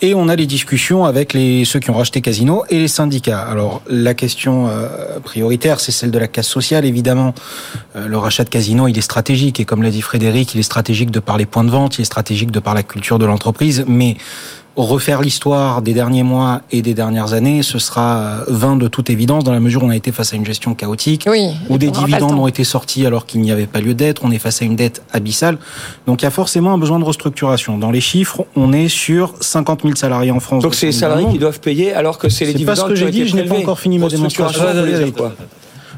[0.03, 3.39] Et on a les discussions avec les ceux qui ont racheté Casino et les syndicats.
[3.39, 7.35] Alors la question euh, prioritaire, c'est celle de la casse sociale évidemment.
[7.95, 9.59] Euh, le rachat de Casino, il est stratégique.
[9.59, 12.01] Et comme l'a dit Frédéric, il est stratégique de par les points de vente, il
[12.01, 14.17] est stratégique de par la culture de l'entreprise, mais
[14.75, 19.09] refaire l'histoire des derniers mois et des dernières années, ce sera euh, vain de toute
[19.09, 21.49] évidence dans la mesure où on a été face à une gestion chaotique, Oui.
[21.69, 24.39] où des dividendes ont été sortis alors qu'il n'y avait pas lieu d'être, on est
[24.39, 25.57] face à une dette abyssale.
[26.07, 27.77] Donc il y a forcément un besoin de restructuration.
[27.77, 30.63] Dans les chiffres, on est sur 50 000 salariés en France.
[30.63, 32.87] Donc c'est les salariés qui doivent payer alors que c'est les C'est dividendes pas ce
[32.87, 34.63] que qui ont j'ai été dit, je n'ai pas encore fini ma démonstration.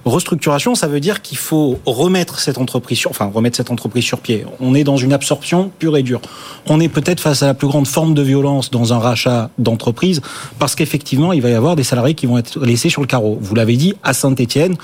[0.06, 4.20] Restructuration, ça veut dire qu'il faut remettre cette entreprise sur, enfin remettre cette entreprise sur
[4.20, 4.46] pied.
[4.60, 6.20] On est dans une absorption pure et dure.
[6.68, 10.22] On est peut-être face à la plus grande forme de violence dans un rachat d'entreprise
[10.60, 13.38] parce qu'effectivement, il va y avoir des salariés qui vont être laissés sur le carreau.
[13.40, 14.76] Vous l'avez dit, à Saint-Etienne,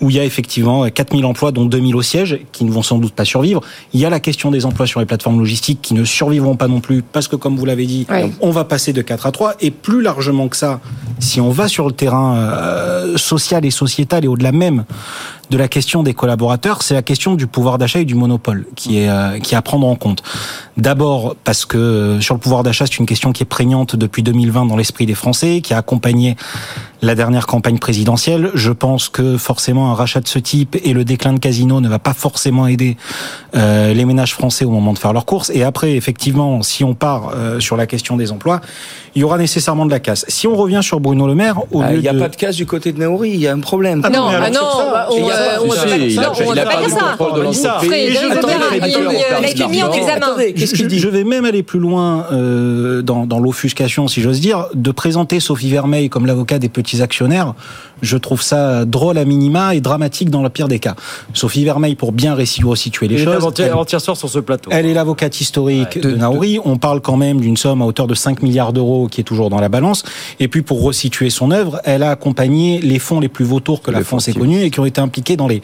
[0.00, 2.98] où il y a effectivement 4000 emplois, dont 2000 au siège, qui ne vont sans
[2.98, 3.60] doute pas survivre.
[3.92, 6.66] Il y a la question des emplois sur les plateformes logistiques qui ne survivront pas
[6.66, 8.06] non plus parce que, comme vous l'avez dit,
[8.40, 10.80] on va passer de 4 à 3 et plus largement que ça,
[11.20, 14.84] si on va sur le terrain euh, social et sociétal et au-delà même même.
[15.50, 18.98] De la question des collaborateurs, c'est la question du pouvoir d'achat et du monopole qui
[18.98, 20.22] est euh, qui est à prendre en compte.
[20.76, 24.22] D'abord parce que euh, sur le pouvoir d'achat, c'est une question qui est prégnante depuis
[24.22, 26.36] 2020 dans l'esprit des Français, qui a accompagné
[27.04, 28.50] la dernière campagne présidentielle.
[28.54, 31.88] Je pense que forcément un rachat de ce type et le déclin de Casino ne
[31.88, 32.96] va pas forcément aider
[33.54, 35.50] euh, les ménages français au moment de faire leurs courses.
[35.54, 38.60] Et après, effectivement, si on part euh, sur la question des emplois,
[39.14, 40.24] il y aura nécessairement de la casse.
[40.28, 42.18] Si on revient sur Bruno Le Maire, au Ah, lieu Il n'y a de...
[42.18, 44.00] pas de casse du côté de Naouri, il y a un problème.
[44.02, 45.28] Ah Non, mais ah non, bah, on,
[46.06, 47.90] il pas- du contrôle de l'entreprise.
[49.54, 50.26] Il- a mis en examen.
[50.56, 55.40] Je- vais même aller plus loin euh, dans, dans l'offuscation, si j'ose dire, de présenter
[55.40, 57.54] Sophie Vermeil comme l'avocat des petits actionnaires.
[58.04, 60.94] Je trouve ça drôle à minima et dramatique dans le pire des cas.
[61.32, 64.70] Sophie Vermeil, pour bien resituer les choses, elle- soir sur ce plateau.
[64.72, 66.58] elle est l'avocate historique de, Naouri.
[66.64, 69.50] On parle quand même d'une somme à hauteur de 5 milliards d'euros qui est toujours
[69.50, 70.02] dans la balance.
[70.40, 73.90] Et puis, pour resituer son œuvre, elle a accompagné les fonds les plus vautours que
[73.90, 75.62] la France ait connus et qui ont été impliqués dans les,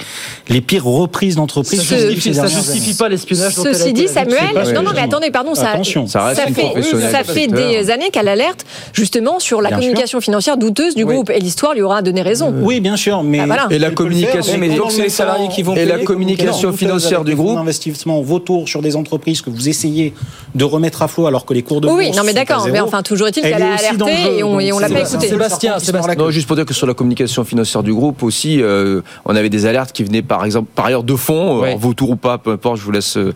[0.49, 1.83] les pires reprises d'entreprises.
[1.83, 3.55] Ça justifie, ça justifie pas l'espionnage.
[3.55, 4.09] Ceci dit.
[4.09, 6.07] Samuel, non, non, mais attendez, pardon, ça, Attention.
[6.07, 10.21] Ça reste une fait, ça fait des années qu'elle alerte justement sur la Bien communication
[10.21, 11.15] financière douteuse du Oui.
[11.15, 11.31] groupe.
[11.31, 12.53] Et l'histoire lui aura donné raison.
[12.63, 13.67] Oui, bien sûr, mais Ah, voilà.
[13.71, 16.05] Et la faire, communication, mais donc c'est les salariés qui vont Et la payer.
[16.05, 17.57] communication Non, financière du groupe.
[17.57, 20.15] d'investissement vautours sur des entreprises que vous essayez
[20.55, 22.67] de remettre à flot alors que les cours de Oui, bourse non, mais d'accord.
[22.73, 25.29] Mais enfin, toujours est-il Elle qu'elle a alerté et on, l'a c'est- pas écouté.
[25.29, 26.15] Sébastien, Sébastien.
[26.17, 29.49] Non, juste pour dire que sur la communication financière du groupe aussi, euh, on avait
[29.51, 32.53] des alertes qui venaient par exemple, par ailleurs de fonds, euh, vautour ou pas, peu
[32.53, 33.33] importe, je vous laisse euh,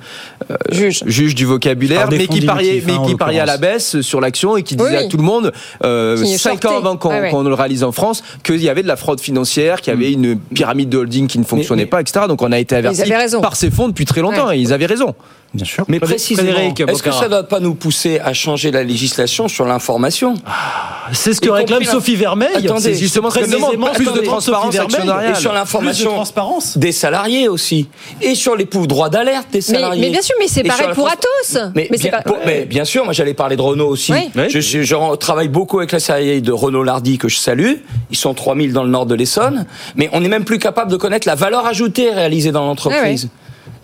[0.71, 1.03] Juge.
[1.07, 4.57] juge du vocabulaire, mais qui pariait, mais hein, qui pariait à la baisse sur l'action
[4.57, 5.05] et qui Oui, disait oui.
[5.05, 5.53] à tout le monde,
[5.85, 6.69] euh, Qui cinq shortait.
[6.69, 9.93] ans avant qu'on le réalise en France, qu'il y avait de la fraude financière, qu'il
[9.93, 12.27] y avait une pyramide de holding qui ne fonctionnait mais- pas, etc.
[12.29, 13.41] Donc on a été raison.
[13.41, 15.15] par ces fonds depuis très longtemps et ils avaient raison.
[15.55, 15.85] Bien sûr.
[15.89, 19.65] Mais précisément, est-ce que ça ne doit pas nous pousser à changer la législation sur
[19.67, 20.35] l'information?
[21.13, 22.49] C'est ce que réclame compris Sophie Vermeil.
[22.57, 24.75] Attendez, C'est justement ce précisément demande, plus que de transparence.
[24.75, 26.77] Et sur Plus de l'information transparence.
[26.79, 27.89] des salariés aussi.
[28.21, 30.01] Et sur les pouvoirs droits d'alerte des Mais, salariés.
[30.01, 31.59] mais bien sûr, mais c'est pareil pour Atos.
[31.75, 32.23] Mais, bien, pas.
[32.23, 34.13] pour- mais bien sûr, moi j'allais parler de Renault aussi.
[34.13, 34.31] Oui.
[34.49, 37.75] Je, je- je travaille beaucoup avec la salariée de Renault Lardy que je salue.
[38.11, 39.67] Ils sont 3000 dans le nord de l'Essonne.
[39.97, 43.29] Mais on n'est même plus capable de connaître la valeur ajoutée réalisée dans l'entreprise.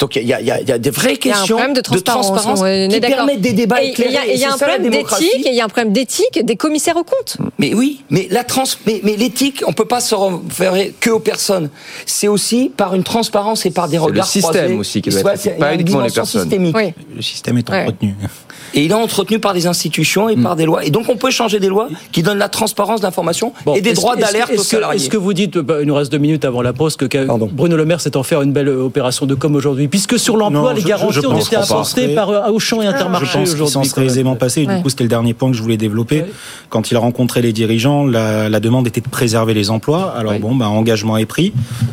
[0.01, 1.57] Donc il y a, y a- y a des vraies Il y a un questions
[1.57, 2.61] problème de transparence,
[2.91, 4.13] qui permettent des débats Et Il éclairés.
[4.13, 6.45] y a, il y a c'est un problème d'éthique, il y a un problème d'éthique
[6.45, 7.37] des commissaires aux comptes.
[7.59, 11.21] Mais oui, mais la trans, mais, mais l'éthique, on peut pas se référer que aux
[11.21, 11.69] personnes.
[12.07, 14.75] C'est aussi par une transparence et par des le regards système croisés.
[14.75, 16.43] aussi qui doit être c'est- éthique, pas y a uniquement les personnes.
[16.43, 16.77] systémique.
[16.77, 16.93] Oui.
[17.15, 17.83] Le système est Ouais.
[17.83, 18.15] entretenu.
[18.73, 20.85] Et il est entretenu par des institutions et par des lois.
[20.85, 23.95] Et donc on peut changer des lois qui donnent la transparence d'information Bon, et des
[23.95, 25.01] droits d'alerte aux est-ce que- salariés.
[25.01, 27.07] Est-ce que vous dites, bah, il nous reste deux minutes avant la pause, que
[27.49, 30.73] Bruno Le Maire s'est en faire une belle opération de com aujourd'hui Puisque sur l'emploi,
[30.75, 33.89] les garanties je ont été apportées par euh, Auchan et Intermarché Je pense qu'il aujourd'hui.
[33.91, 34.09] s'en même.
[34.09, 34.67] aisément passé.
[34.67, 36.25] Du coup, c'était le dernier point que je voulais développer.
[36.69, 40.15] Quand il a rencontré les dirigeants, la, la demande était de préserver les emplois.
[40.17, 41.53] Alors bon, bah, engagement est pris.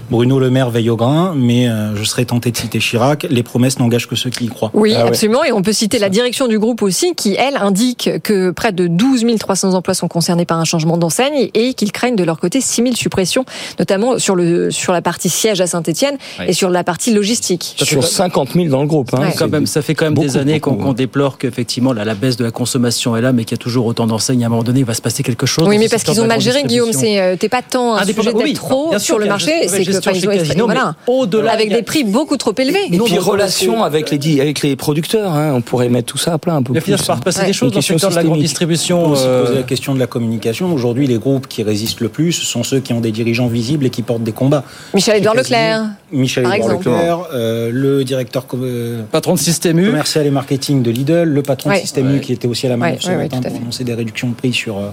[0.09, 3.25] Bruno Le Maire veille au grain, mais euh, je serais tenté de citer Chirac.
[3.29, 4.71] Les promesses n'engagent que ceux qui y croient.
[4.73, 5.09] Oui, Ah ouais.
[5.09, 5.43] absolument.
[5.43, 8.87] Et on peut citer la direction du groupe aussi, qui, elle, indique que près de
[8.87, 12.61] 12 300 emplois sont concernés par un changement d'enseigne et qu'ils craignent de leur côté
[12.61, 13.45] 6 000 suppressions,
[13.79, 16.49] notamment sur, le, sur la partie siège à Saint-Etienne Ouais.
[16.49, 17.75] et sur la partie logistique.
[17.87, 19.13] Sur 50 000 dans le groupe.
[19.13, 19.33] Hein, Ouais.
[19.37, 22.37] Quand même, ça fait quand même beaucoup, des années qu'on déplore qu'effectivement la, la baisse
[22.37, 24.43] de la consommation est là, mais qu'il y a toujours autant d'enseignes.
[24.43, 25.67] À un moment donné, il va se passer quelque chose.
[25.67, 26.91] Oui, mais ce parce qu'ils ont mal géré, Guillaume.
[27.03, 29.83] euh, t'es pas tant un sujet oui, d'être trop bien sûr sur le marché, c'est
[29.85, 30.95] que enfin, ils ont exprimé- Casino, mais voilà.
[31.07, 32.85] au-delà, avec a- des prix beaucoup trop élevés.
[32.91, 36.33] Et puis relation avec les, di- avec les producteurs, hein, on pourrait mettre tout ça
[36.33, 37.47] à plat un peu Il finir par passer Ouais.
[37.47, 39.13] des choses dans le question secteur de la grande distribution.
[39.17, 40.73] Euh, poser la question de la communication.
[40.73, 43.89] Aujourd'hui, les groupes qui résistent le plus sont ceux qui ont des dirigeants visibles et
[43.89, 44.63] qui portent des combats.
[44.93, 45.89] Michel-Édouard Chez Casino, Leclerc.
[46.11, 46.89] Michel exemple.
[46.89, 49.85] Leclerc, euh, le directeur euh, patron de Système U.
[49.87, 51.75] commercial et marketing de Lidl, le patron Ouais.
[51.77, 53.93] de Système U qui était aussi à la manœuvre Ouais, ouais, ouais, pour annoncer des
[53.93, 54.89] réductions de prix sur, euh,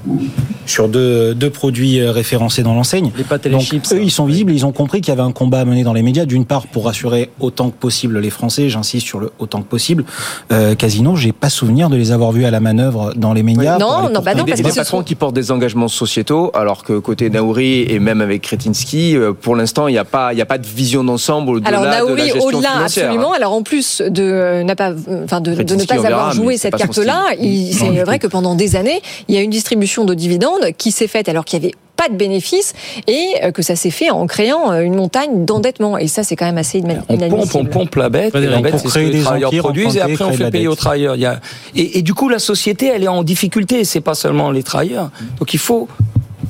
[0.66, 3.11] sur deux, deux produits euh, référencés dans l'enseigne.
[3.16, 3.92] Les pâtes et les Donc, chips.
[3.92, 5.92] eux, ils sont visibles, ils ont compris qu'il y avait un combat à mener dans
[5.92, 9.62] les médias, d'une part pour rassurer autant que possible les Français, j'insiste sur le autant
[9.62, 10.05] que possible.
[10.53, 13.79] Euh, Casino, j'ai pas souvenir de les avoir vus à la manœuvre dans les médias.
[13.79, 15.88] Non, non, bah non, des, parce des que des patrons sont- qui portent des engagements
[15.88, 20.33] sociétaux, alors que côté Naouri et même avec Kretinsky, pour l'instant, il n'y a pas,
[20.33, 23.05] il y a pas de vision d'ensemble au-delà de la gestion financière.
[23.07, 23.33] absolument.
[23.33, 24.92] Alors en plus de euh, n'a pas,
[25.24, 28.77] enfin de, de ne pas verra, avoir joué cette carte-là, c'est vrai que pendant des
[28.77, 31.74] années, il y a une distribution de dividendes qui s'est faite alors qu'il y avait
[31.96, 32.72] pas de bénéfices
[33.07, 35.96] et euh, que ça s'est fait en créant euh, une montagne d'endettement.
[35.96, 37.35] Et ça, c'est quand même assez inadmissible.
[37.35, 39.18] On pompe, on pompe la bête, et la bête, pour c'est ce créer que les
[39.18, 41.14] des travailleurs empires, produisent, et après on fait payer aux travailleurs.
[41.14, 41.40] Il y a...
[41.77, 45.11] et, et du coup, la société, elle est en difficulté, c'est pas seulement les travailleurs.
[45.38, 45.87] Donc il faut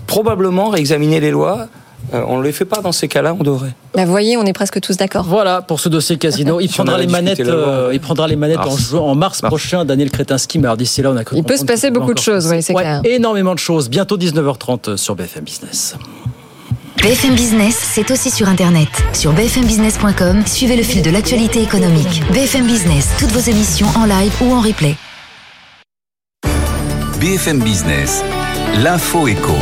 [0.07, 1.68] probablement réexaminer les lois.
[2.12, 3.73] Euh, on ne les fait pas dans ces cas-là, on devrait.
[3.95, 5.25] Bah, vous voyez, on est presque tous d'accord.
[5.25, 6.61] Voilà pour ce dossier casino.
[6.61, 8.90] Il Si prendra les manettes, euh, il prendra les manettes en, Mars.
[8.90, 9.85] juin- en mars, prochain.
[9.85, 12.19] Daniel Kretinsky, mais alors d'ici là, on a cru Il peut se passer beaucoup de
[12.21, 13.01] choses, oui, c'est Ouais, clair.
[13.05, 13.88] Énormément de choses.
[13.88, 15.97] Bientôt 19h30 sur BFM Business.
[16.99, 18.88] BFM Business, c'est aussi sur Internet.
[19.12, 22.23] Sur bfmbusiness.com, suivez le fil de l'actualité économique.
[22.33, 24.95] BFM Business, toutes vos émissions en live ou en replay.
[27.21, 28.23] BFM Business,
[28.83, 29.53] l'info éco.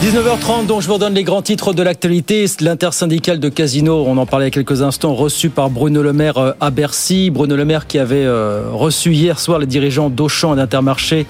[0.00, 2.46] 19h30, donc je vous redonne les grands titres de l'actualité.
[2.60, 6.14] L'intersyndicale de Casino, on en parlait il y a quelques instants, reçu par Bruno Le
[6.14, 7.28] Maire euh, à Bercy.
[7.28, 11.26] Bruno Le Maire qui avait euh, reçu hier soir les dirigeants d'Auchan et d'Intermarché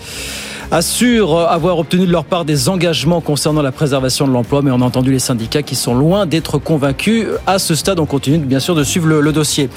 [0.71, 4.71] assure euh, avoir obtenu de leur part des engagements concernant la préservation de l'emploi, mais
[4.71, 7.27] on a entendu les syndicats qui sont loin d'être convaincus.
[7.47, 9.69] À ce stade, on continue bien sûr de suivre le, dossier.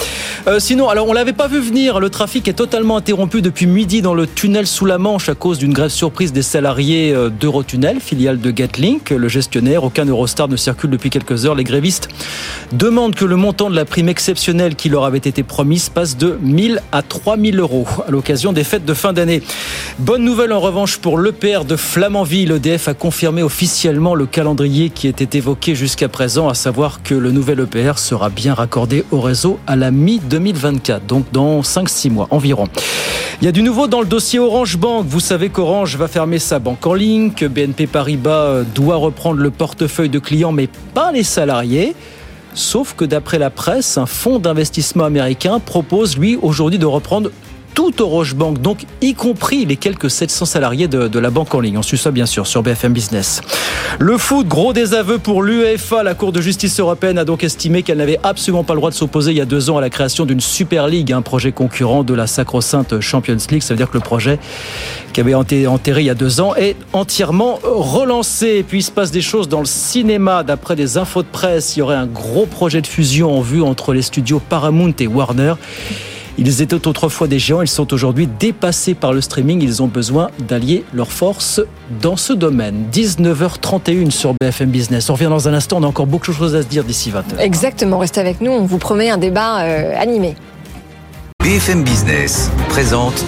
[0.47, 4.01] Euh, sinon, alors on l'avait pas vu venir, le trafic est totalement interrompu depuis midi
[4.01, 7.99] dans le tunnel sous la Manche à cause d'une grève surprise des salariés euh, d'Eurotunnel,
[7.99, 9.83] filiale de Getlink, le gestionnaire.
[9.83, 11.55] Aucun Eurostar ne circule depuis quelques heures.
[11.55, 12.09] Les grévistes
[12.71, 16.37] demandent que le montant de la prime exceptionnelle qui leur avait été promise passe de
[16.41, 19.41] 1000 à 3000 euros à l'occasion des fêtes de fin d'année.
[19.99, 22.51] Bonne nouvelle en revanche pour l'EPR de Flamanville.
[22.51, 27.31] EDF a confirmé officiellement le calendrier qui était évoqué jusqu'à présent, à savoir que le
[27.31, 32.67] nouvel EPR sera bien raccordé au réseau à la mi-2024, donc dans 5-6 mois environ.
[33.41, 35.05] Il y a du nouveau dans le dossier Orange Bank.
[35.07, 39.51] Vous savez qu'Orange va fermer sa banque en ligne, que BNP Paribas doit reprendre le
[39.51, 41.95] portefeuille de clients, mais pas les salariés.
[42.55, 47.31] Sauf que d'après la presse, un fonds d'investissement américain propose, lui, aujourd'hui de reprendre
[47.73, 51.59] tout Orange Bank, donc y compris les quelques 700 salariés de, de la banque en
[51.59, 51.77] ligne.
[51.77, 53.41] On suit ça bien sûr sur BFM Business.
[53.99, 56.03] Le foot, gros désaveu pour l'UEFA.
[56.03, 58.95] La Cour de justice européenne a donc estimé qu'elle n'avait absolument pas le droit de
[58.95, 62.03] s'opposer il y a deux ans à la création d'une Super League, un projet concurrent
[62.03, 63.61] de la sacro-sainte Champions League.
[63.61, 64.39] Ça veut dire que le projet
[65.13, 68.47] qui avait été enterré il y a deux ans est entièrement relancé.
[68.57, 70.43] Et puis il se passe des choses dans le cinéma.
[70.43, 73.61] D'après des infos de presse, il y aurait un gros projet de fusion en vue
[73.61, 75.53] entre les studios Paramount et Warner.
[76.37, 80.31] Ils étaient autrefois des géants, ils sont aujourd'hui dépassés par le streaming, ils ont besoin
[80.47, 81.61] d'allier leurs forces
[82.01, 82.85] dans ce domaine.
[82.91, 85.09] 19h31 sur BFM Business.
[85.09, 87.11] On revient dans un instant, on a encore beaucoup de choses à se dire d'ici
[87.11, 87.39] 20h.
[87.39, 90.35] Exactement, restez avec nous, on vous promet un débat euh, animé.
[91.43, 93.25] BFM Business présente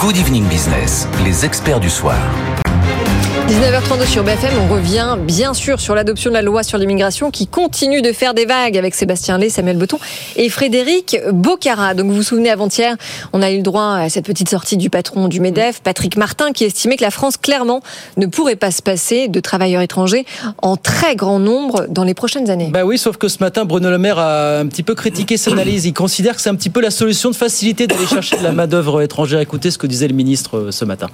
[0.00, 2.16] Good Evening Business, les experts du soir.
[3.46, 7.46] 19h32 sur BFM, on revient bien sûr sur l'adoption de la loi sur l'immigration qui
[7.46, 9.98] continue de faire des vagues avec Sébastien Lé, Samuel Beton
[10.36, 11.92] et Frédéric Bocara.
[11.92, 12.96] Donc vous vous souvenez avant-hier,
[13.34, 16.52] on a eu le droit à cette petite sortie du patron du MEDEF, Patrick Martin,
[16.52, 17.82] qui estimait que la France clairement
[18.16, 20.24] ne pourrait pas se passer de travailleurs étrangers
[20.62, 22.70] en très grand nombre dans les prochaines années.
[22.72, 25.52] Bah oui, sauf que ce matin, Bruno Le Maire a un petit peu critiqué cette
[25.52, 25.84] analyse.
[25.84, 28.52] Il considère que c'est un petit peu la solution de facilité d'aller chercher de la
[28.52, 29.40] main-d'œuvre étrangère.
[29.40, 31.08] Écoutez ce que disait le ministre euh, ce matin.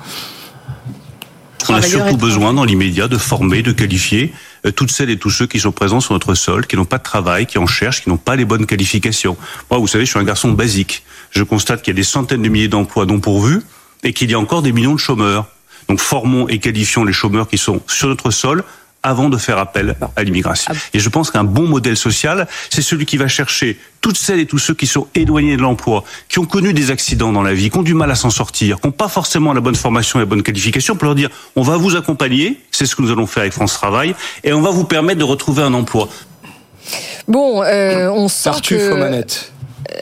[1.68, 4.32] On a surtout besoin dans l'immédiat de former, de qualifier
[4.66, 6.98] euh, toutes celles et tous ceux qui sont présents sur notre sol, qui n'ont pas
[6.98, 9.36] de travail, qui en cherchent, qui n'ont pas les bonnes qualifications.
[9.70, 11.04] Moi, vous savez, je suis un garçon basique.
[11.30, 13.62] Je constate qu'il y a des centaines de milliers d'emplois non pourvus
[14.02, 15.46] et qu'il y a encore des millions de chômeurs.
[15.88, 18.64] Donc formons et qualifions les chômeurs qui sont sur notre sol
[19.02, 20.74] avant de faire appel à l'immigration.
[20.92, 24.46] Et je pense qu'un bon modèle social, c'est celui qui va chercher toutes celles et
[24.46, 27.70] tous ceux qui sont éloignés de l'emploi, qui ont connu des accidents dans la vie,
[27.70, 30.22] qui ont du mal à s'en sortir, qui n'ont pas forcément la bonne formation et
[30.22, 33.26] la bonne qualification, pour leur dire on va vous accompagner, c'est ce que nous allons
[33.26, 36.08] faire avec France Travail, et on va vous permettre de retrouver un emploi.
[37.28, 38.92] Bon, euh, on sent Tartuffe que...
[38.92, 39.52] aux manettes.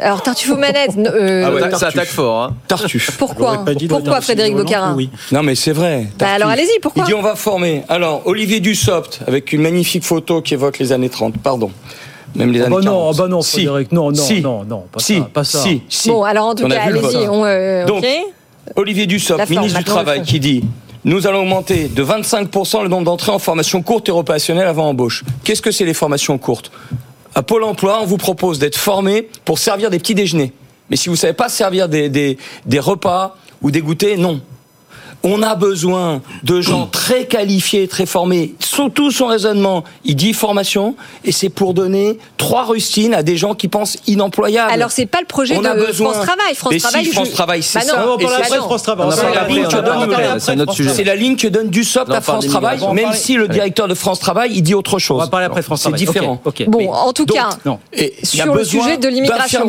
[0.00, 0.96] Alors Tartuffe aux manettes.
[0.98, 2.42] euh, Ah ouais, ça attaque fort.
[2.42, 2.56] Hein.
[2.68, 3.16] Tartuffe.
[3.18, 4.96] Pourquoi Pourquoi Frédéric Bocarin
[5.32, 6.06] Non mais c'est vrai.
[6.18, 7.82] Bah alors allez-y, pourquoi Il dit on va former.
[7.88, 11.38] Alors Olivier Dussopt avec une magnifique photo qui évoque les années 30.
[11.38, 11.70] Pardon.
[12.34, 13.14] Même les Ah années bah non, 40.
[13.14, 13.56] ah bah non, Si.
[13.56, 14.40] Frédéric, non, non, Si.
[14.42, 15.18] non, non, pas si.
[15.18, 15.58] ça, pas ça.
[15.60, 16.08] Si, si.
[16.10, 17.26] Bon, alors en tout On cas, allez-y.
[17.26, 18.04] euh, Donc.
[18.76, 20.62] Olivier Dussopt, ministre du Travail, qui dit
[21.04, 25.24] nous allons augmenter de 25% le nombre d'entrées en formation courte et opérationnelle avant embauche.
[25.44, 26.70] Qu'est-ce que c'est les formations courtes?
[27.34, 30.52] À Pôle emploi, on vous propose d'être formé pour servir des petits déjeuners.
[30.90, 34.40] Mais si vous ne savez pas servir des, des, des repas ou des goûters, non.
[35.24, 38.54] On a besoin de gens très qualifiés, très formés.
[38.60, 43.54] Surtout son raisonnement, il dit formation, et c'est pour donner trois rustines à des gens
[43.54, 44.72] qui pensent inemployables.
[44.72, 46.54] Alors c'est pas le projet On a de besoin- France Travail.
[46.54, 47.04] France Mais si, Travail.
[47.06, 47.96] France je- Travail, c'est Bah ça.
[48.06, 48.62] non, bah c'est non.
[48.64, 49.06] France Travail.
[49.08, 50.90] On C'est parle la après, ligne on que donne- parle après, c'est un autre sujet.
[50.94, 53.88] C'est la ligne que donne Dussopt On en à France Travail, même si le directeur
[53.88, 55.16] de France Travail, il dit autre chose.
[55.16, 56.06] On va parler après France C'est Travail.
[56.06, 56.40] différent.
[56.44, 56.68] Ok, ok.
[56.70, 57.80] Bon, en tout cas, non.
[57.92, 59.66] Et il y a sur le besoin sujet de l'immigration.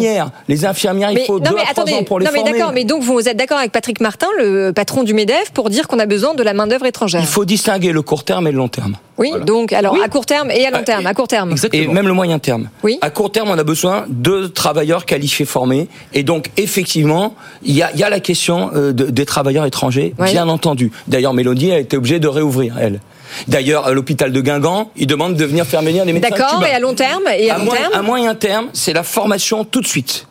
[0.47, 2.39] Les infirmières, il faut non deux mais à trois attendez, ans pour les non mais
[2.39, 2.51] former.
[2.59, 5.87] d'accord, mais donc vous êtes d'accord avec Patrick Martin, le patron du Medef, pour dire
[5.87, 7.21] qu'on a besoin de la main d'œuvre étrangère.
[7.21, 8.95] Il faut distinguer le court terme et le long terme.
[9.17, 11.55] Oui, donc alors à court terme et à long terme, à court terme.
[11.73, 12.69] Et même le moyen terme.
[12.83, 12.97] Oui.
[13.01, 15.87] À court terme, on a besoin de travailleurs qualifiés, formés.
[16.13, 19.65] Et donc, effectivement, il y a, il y a la question euh, de- des travailleurs
[19.65, 20.31] étrangers, Oui.
[20.31, 20.91] bien entendu.
[21.07, 23.01] D'ailleurs, Mélodie a été obligée de réouvrir, elle.
[23.47, 26.71] D'ailleurs, à l'hôpital de Guingamp, ils demandent de venir faire venir les médecins D'accord, et
[26.73, 27.93] à long terme et à, à, long moyen, terme.
[27.93, 30.25] à moyen terme, c'est la formation tout de suite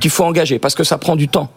[0.00, 1.50] qu'il faut engager, parce que ça prend du temps.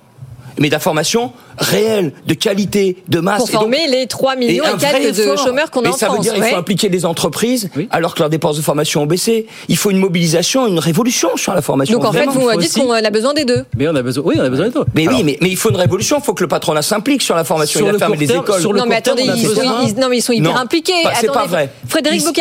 [0.60, 3.38] Mais la formation réelle, de qualité, de masse.
[3.40, 5.38] Pour Et donc- former les 3 millions et, vrai quelques de effort.
[5.46, 6.18] chômeurs qu'on a Et en ça France.
[6.18, 6.50] veut dire qu'il ouais.
[6.52, 9.48] faut impliquer les entreprises alors que leurs dépenses de formation ont baissé.
[9.70, 11.98] Il faut une mobilisation, une révolution sur la formation.
[11.98, 13.66] Donc en fait, vous faut dites aussi- qu'on a besoin des deux.
[13.78, 14.86] Mais on a besoin, oui, on a besoin de toi.
[14.94, 16.18] Mais oui, mais, mais il faut une révolution.
[16.20, 17.78] Il faut que le patronat s'implique sur la formation.
[17.80, 18.62] Sur il a le fermé les écoles.
[18.62, 20.52] sur le Non mais court terme, attendez, ils besoin- ils- non mais ils sont hyper
[20.54, 20.94] Non, impliqués.
[21.04, 21.70] bah, c'est pas vrai.
[21.88, 22.34] Frédéric pour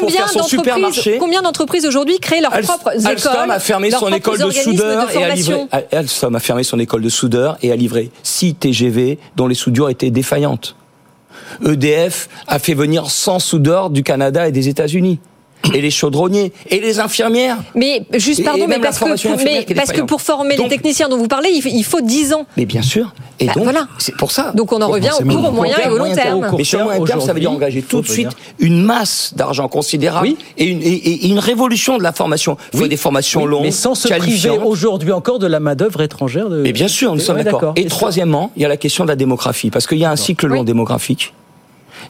[0.00, 4.38] combien d'entreprises, supermarché combien d'entreprises aujourd'hui créent leurs propres écoles, Alstom a fermé son école
[4.38, 5.60] de soudeur de et a livré.
[5.92, 9.90] Alstom a fermé son école de soudeur et a livré 6 TGV dont les soudures
[9.90, 10.76] étaient défaillantes.
[11.64, 15.20] EDF a fait venir 100 soudeurs du Canada et des États-Unis.
[15.74, 17.56] Et les chaudronniers et les infirmières.
[17.74, 20.76] Mais juste pardon, et mais parce formation que, mais parce que pour former Donc- les
[20.76, 22.46] techniciens dont vous parlez, il faut- il faut 10 ans.
[22.56, 23.12] Mais bien sûr.
[23.40, 23.86] Et Bah, donc, voilà.
[23.98, 24.52] c'est pour ça.
[24.54, 26.48] Donc on en revient au court, au moyen et au long terme.
[26.56, 29.68] Mais sur le moyen terme, ça veut dire engager tout de suite une masse d'argent
[29.68, 30.86] considérable et, une, et-
[31.24, 32.56] et une révolution de la formation.
[32.72, 36.00] Il faut des formations Oui, longues, mais sans se priver aujourd'hui encore de la main-d'œuvre
[36.02, 36.48] étrangère.
[36.48, 36.62] De...
[36.62, 37.74] Mais bien sûr, nous sommes d'accord.
[37.76, 40.16] Et troisièmement, il y a la question de la démographie, parce qu'il y a un
[40.16, 41.34] cycle long démographique.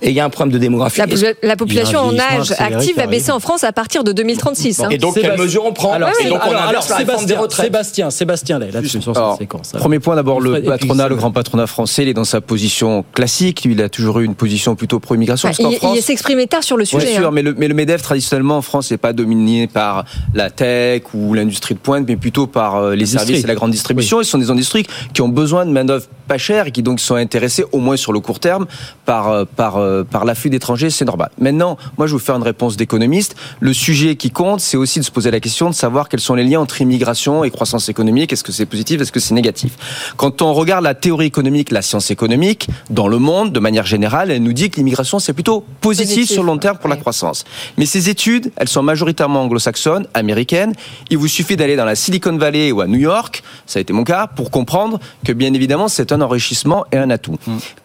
[0.02, 1.00] Et il y a un problème de démographie.
[1.00, 4.80] La, popula- la population en âge actif va baisser en France à partir de 2036.
[4.80, 4.88] hein.
[4.90, 7.66] Et donc, quelles mesures on prend alors, Et donc, on alors, des Sébastien, retraites.
[7.66, 9.70] Sébastien, Sébastien, là, là-dessus, sur Alors, cette séquence.
[9.74, 9.80] alors.
[9.82, 13.64] Premier point, d'abord, le patronat, le grand patronat français, il est dans sa position classique.
[13.64, 15.48] Lui, il a toujours eu une position plutôt pro-immigration.
[15.48, 17.14] Enfin, il, France, il s'exprimait tard sur le Bien sujet.
[17.14, 17.30] sûr, hein.
[17.32, 21.34] mais le, mais le MEDEF, traditionnellement, en France, n'est pas dominé par la tech ou
[21.34, 24.20] l'industrie de pointe, mais plutôt par euh, les services et la grande distribution.
[24.20, 27.00] Et ce sont des industries qui ont besoin de main-d'œuvre pas chère et qui donc
[27.00, 28.66] sont intéressées, au moins sur le court terme,
[29.06, 30.90] par, euh, par, euh, par l'afflux d'étrangers.
[30.90, 31.30] C'est normal.
[31.38, 33.34] Maintenant, moi, je vais vous faire une réponse d'économiste.
[33.60, 36.34] Le sujet qui compte, c'est aussi de se poser la question de savoir quels sont
[36.34, 38.32] les liens entre immigration et croissance économique.
[38.32, 39.72] Est-ce que c'est positif Est-ce que c'est négatif?
[40.16, 44.30] Quand on regarde la théorie économique, la science économique, dans le monde, de manière générale,
[44.30, 46.96] elle nous dit que l'immigration, c'est plutôt positif, Positif, sur le long terme pour la
[46.96, 47.44] croissance.
[47.76, 50.74] Mais ces études, elles sont majoritairement anglo-saxonnes, américaines.
[51.10, 53.92] Il vous suffit d'aller dans la Silicon Valley ou à New York, ça a été
[53.92, 57.36] mon cas, pour comprendre que bien évidemment, c'est un enrichissement et un atout.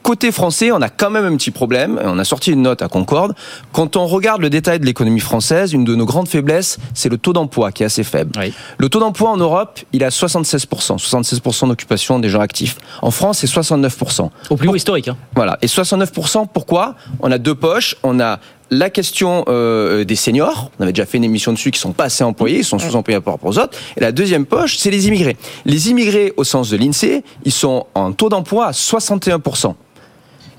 [0.02, 1.93] Côté français, on a quand même un petit problème.
[2.04, 3.34] On a sorti une note à Concorde.
[3.72, 7.18] Quand on regarde le détail de l'économie française, une de nos grandes faiblesses, c'est le
[7.18, 8.32] taux d'emploi qui est assez faible.
[8.78, 10.68] Le taux d'emploi en Europe, il est à 76%.
[10.68, 12.78] 76% d'occupation des gens actifs.
[13.02, 14.30] En France, c'est 69%.
[14.50, 15.08] Au plus haut historique.
[15.08, 15.18] Hein.
[15.36, 15.58] Voilà.
[15.62, 16.96] Et 69%, pourquoi?
[17.20, 17.96] On a deux poches.
[18.04, 18.40] On a
[18.74, 22.06] la question euh, des seniors, on avait déjà fait une émission dessus, qui sont pas
[22.06, 23.78] assez employés, ils sont sous-employés par rapport aux autres.
[23.98, 25.38] Et la deuxième poche, c'est les immigrés.
[25.66, 29.76] Les immigrés, au sens de l'INSEE, ils sont en taux d'emploi à 61%.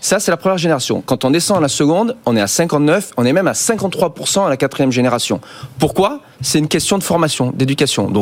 [0.05, 1.03] Ça, c'est la première génération.
[1.07, 4.45] Quand on descend à la seconde, on est à 59, on est même à 53%
[4.45, 5.41] à la quatrième génération.
[5.79, 6.21] Pourquoi?
[6.43, 8.13] C'est une question de formation, d'éducation.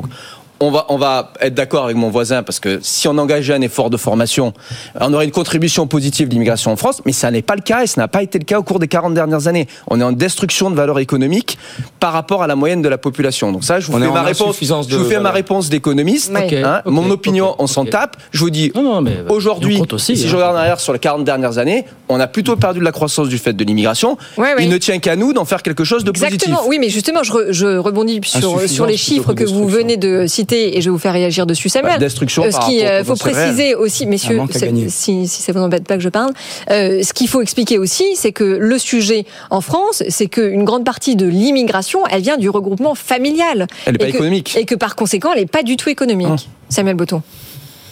[0.63, 3.61] On va, on va être d'accord avec mon voisin parce que si on engageait un
[3.63, 4.53] effort de formation,
[5.01, 7.83] on aurait une contribution positive de l'immigration en France, mais ça n'est pas le cas
[7.83, 9.67] et ce n'a pas été le cas au cours des 40 dernières années.
[9.89, 11.59] On est en destruction de valeur économique
[11.99, 13.51] par rapport à la moyenne de la population.
[13.51, 14.61] Donc ça, je vous On fais ma réponse.
[14.61, 16.33] de Je vous fais ma réponse d'économiste.
[16.35, 16.83] Hein.
[16.87, 18.17] mon opinion, on s'en tape.
[18.31, 20.17] Je vous dis, mais aujourd'hui, si hein.
[20.27, 22.93] je regarde en arrière sur les 40 dernières années, on a plutôt perdu de la
[22.93, 24.17] croissance du fait de l'immigration.
[24.37, 24.65] Ouais, ouais.
[24.65, 26.35] Il ne tient qu'à nous d'en faire quelque chose de positif.
[26.35, 30.27] Exactement, oui, mais justement, je, re- je rebondis sur, les chiffres que vous venez de
[30.27, 31.95] citer et je vais vous faire réagir dessus, Samuel.
[31.95, 34.41] Bah, destruction Euh, ce qu'il euh, faut préciser aussi, messieurs,
[34.89, 36.33] si, si ça vous embête pas que je parle,
[36.71, 40.85] euh, ce qu'il faut expliquer aussi, c'est que le sujet en France, c'est qu'une grande
[40.85, 43.67] partie de l'immigration, elle vient du regroupement familial.
[43.87, 44.57] Elle est pas que- économique.
[44.57, 46.49] Et que par conséquent, elle n'est pas du tout économique.
[46.69, 47.23] Samuel Botton.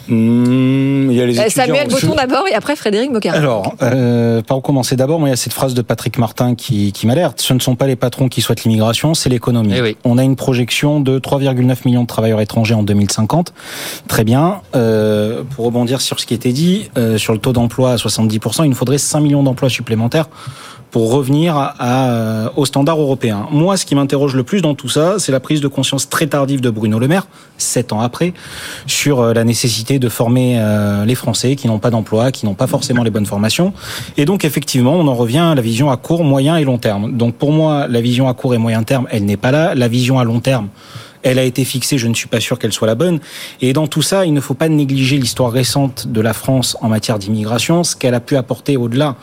[0.08, 2.06] Mmh, il y a les Euh, Samuel aussi.
[2.06, 3.34] Botton d'abord et après Frédéric Bocard.
[3.34, 6.54] Alors, euh, par où commencer D'abord, moi, il y a cette phrase de Patrick Martin
[6.54, 7.40] qui, qui m'alerte.
[7.40, 9.74] Ce ne sont pas les patrons qui souhaitent l'immigration, c'est l'économie.
[10.04, 13.52] On a une projection de 3,9 millions de travailleurs étrangers en 2050.
[14.08, 14.60] Très bien.
[14.74, 18.64] Euh, pour rebondir sur ce qui était dit, euh, sur le taux d'emploi à 70%,
[18.64, 20.28] il nous faudrait 5 millions d'emplois supplémentaires
[20.90, 23.46] pour revenir à, à- au standard européen.
[23.50, 26.26] Moi, ce qui m'interroge le plus dans tout ça, c'est la prise de conscience très
[26.26, 27.26] tardive de Bruno Le Maire,
[27.58, 28.34] sept ans après,
[28.86, 32.54] sur euh, la nécessité de former euh, les Français qui n'ont pas d'emploi, qui n'ont
[32.54, 33.72] pas forcément les bonnes formations.
[34.16, 37.16] Et donc, effectivement, on en revient à la vision à court, moyen et long terme.
[37.16, 39.74] Donc, pour moi, la vision à court et moyen terme, elle n'est pas là.
[39.74, 40.68] La vision à long terme,
[41.22, 43.20] elle a été fixée, je ne suis pas sûr qu'elle soit la bonne.
[43.60, 46.88] Et dans tout ça, il ne faut pas négliger l'histoire récente de la France en
[46.88, 49.16] matière d'immigration, ce qu'elle a pu apporter au-delà,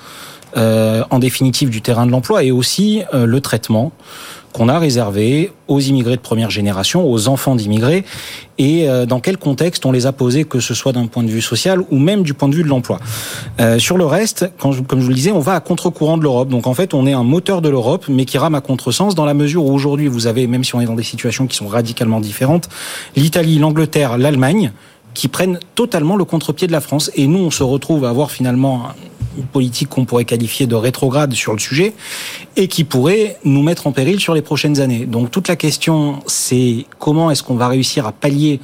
[0.56, 3.92] euh, en définitive, du terrain de l'emploi, et aussi euh, le traitement
[4.54, 8.06] qu'on a réservé aux immigrés de première génération, aux enfants d'immigrés,
[8.58, 11.30] et euh, dans quel contexte on les a posés, que ce soit d'un point de
[11.30, 12.98] vue social ou même du point de vue de l'emploi.
[13.60, 16.18] Euh, sur le reste, quand je- comme je vous le disais, on va à contre-courant
[16.18, 16.48] de l'Europe.
[16.50, 19.26] Donc en fait, on est un moteur de l'Europe, mais qui rame à contresens dans
[19.26, 21.68] la mesure où aujourd'hui, vous avez, même si on est dans des situations qui sont
[21.68, 22.68] radicalement différentes,
[23.16, 24.72] l'Italie, l'Angleterre, l'Allemagne,
[25.18, 27.10] qui prennent totalement le contre-pied de la France.
[27.16, 28.84] Et nous, on se retrouve à avoir finalement
[29.36, 31.94] une politique qu'on pourrait qualifier de rétrograde sur le sujet
[32.56, 35.08] et qui pourrait nous mettre en péril sur les prochaines années.
[35.08, 38.60] Donc toute la question, c'est comment est-ce qu'on va réussir à pallier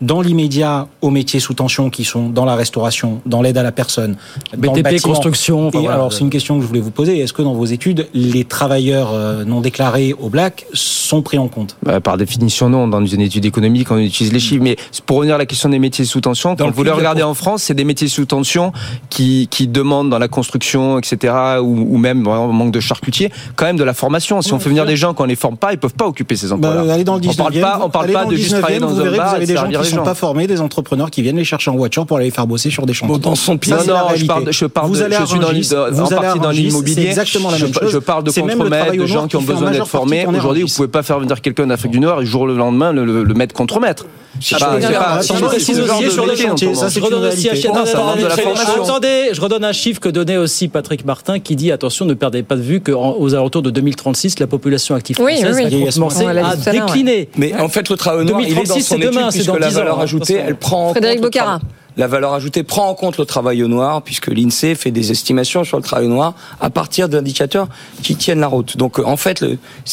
[0.00, 3.72] dans l'immédiat aux métiers sous tension qui sont dans la restauration, dans l'aide à la
[3.72, 4.16] personne,
[4.56, 5.12] dans le BTP, bâtiment.
[5.14, 5.94] construction, enfin, Et voilà.
[5.96, 7.18] alors c'est une question que je voulais vous poser.
[7.18, 11.48] Est-ce que dans vos études, les travailleurs euh, non déclarés au black sont pris en
[11.48, 11.76] compte?
[11.82, 12.88] Bah, par définition, non.
[12.88, 14.62] Dans une étude économique, on utilise les chiffres.
[14.62, 14.76] Mais
[15.06, 17.20] pour revenir à la question des métiers sous tension, quand le vous les plus regardez
[17.20, 18.72] de- en France, c'est des métiers sous tension
[19.10, 23.66] qui, qui demandent dans la construction, etc., ou, ou même vraiment, manque de charcutier, quand
[23.66, 24.40] même de la formation.
[24.42, 26.52] Si on fait venir des gens qu'on les forme pas, ils peuvent pas occuper ces
[26.52, 26.84] emplois-là.
[26.84, 28.54] Bah, allez dans le 19e, on parle pas, on parle pas dans de le juste
[28.54, 30.04] 19e, travailler dans un bar vous et avez des gens qui les sont gens.
[30.04, 32.70] pas formés, des entrepreneurs qui viennent les chercher en voiture pour aller les faire bosser
[32.70, 33.18] sur des chantiers.
[33.18, 35.48] dans son Ça, Non, je parle, de- je parle Vous de, allez je suis dans
[35.52, 37.02] de- vous en allez partie dans l'immobilier.
[37.02, 38.04] C'est exactement la je, même je chose.
[38.04, 40.26] parle de le travail de gens qui ont besoin d'être formés.
[40.26, 42.92] Aujourd'hui, vous pouvez pas faire venir quelqu'un d'Afrique du Nord et du jour au lendemain
[42.92, 44.06] le, le- le mettre contre-maître.
[44.40, 44.80] Je redonne-
[49.62, 52.62] le un chiffre- que donnait aussi Patrick Martin qui dit attention, ne perdez pas de
[52.62, 55.84] vue qu'aux alentours de 2036, la population active française oui, oui.
[55.84, 57.28] va commencer à décliner.
[57.36, 59.38] Mais en fait, le travail noir, il est dans 2036, son c'est étude, demain, c'est
[59.38, 61.60] puisque dans la 10 valeur ajoutée, elle prend en Frédéric compte Bocara.
[61.96, 65.64] La valeur ajoutée prend en compte le travail au noir, puisque l'INSEE fait des estimations
[65.64, 67.68] sur le travail au noir à partir d'indicateurs
[68.02, 68.76] qui tiennent la route.
[68.76, 69.44] Donc, euh, en fait,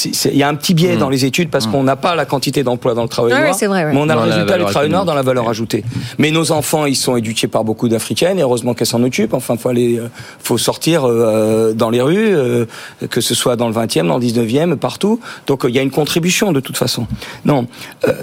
[0.06, 2.64] il y a un petit biais dans les études parce qu'on n'a pas la quantité
[2.64, 3.94] d'emplois dans le travail Ah noir, c'est vrai, ouais.
[3.94, 5.84] mais on a Dans le résultat du travail noir dans la valeur ajoutée.
[6.18, 9.34] Mais nos enfants, ils sont éduqués par beaucoup d'Africaines, et heureusement qu'elles s'en occupent.
[9.34, 10.10] Enfin, faut aller, euh,
[10.40, 12.66] faut sortir euh, dans les rues, euh,
[13.10, 15.20] que ce soit dans le 20e, dans le 19e, partout.
[15.48, 17.08] Donc, euh, il y a une contribution de toute façon.
[17.44, 17.68] Non,
[18.08, 18.14] euh,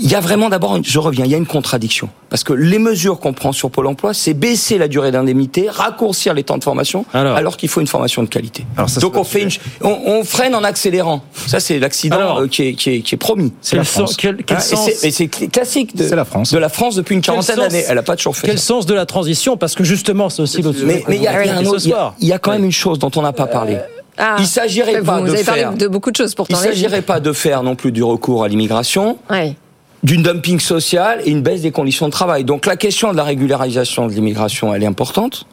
[0.00, 2.08] il y a vraiment d'abord, une- je reviens, il y a une contradiction.
[2.28, 6.32] Parce que les mesures qu'on prend sur Pôle emploi, c'est baisser la durée d'indemnité, raccourcir
[6.34, 7.56] les temps de formation, alors, Alors.
[7.56, 8.64] qu'il faut une formation de qualité.
[8.76, 9.50] Alors ça, c'est Donc on fait une,
[9.82, 11.22] on, on freine en accélérant.
[11.46, 12.38] Ça, c'est l'accident Alors.
[12.40, 13.52] euh, qui, est, qui, est, qui est promis.
[13.60, 14.16] C'est la France.
[14.16, 16.52] Quel, quel et sens c'est- et c'est cl- classique de, C'est la France.
[16.52, 17.84] de la France depuis une quarantaine sens- d'années.
[17.88, 18.66] Elle n'a pas toujours fait Quel ça.
[18.66, 22.26] sons de la transition Parce que justement, c'est aussi sujet Mais il y, a- y
[22.26, 23.78] y quand même une chose dont on n'a pas parlé.
[24.22, 26.56] Ah, Il s'agirait pas vous de avez parlé faire- de beaucoup de choses Il pourtant.
[26.58, 29.54] ne s'agirait pas de faire non plus du recours à l'immigration, Ouais.
[30.02, 32.44] D'une dumping social et une baisse des conditions de travail.
[32.44, 35.46] Donc la question de la régularisation de l'immigration, elle est importante.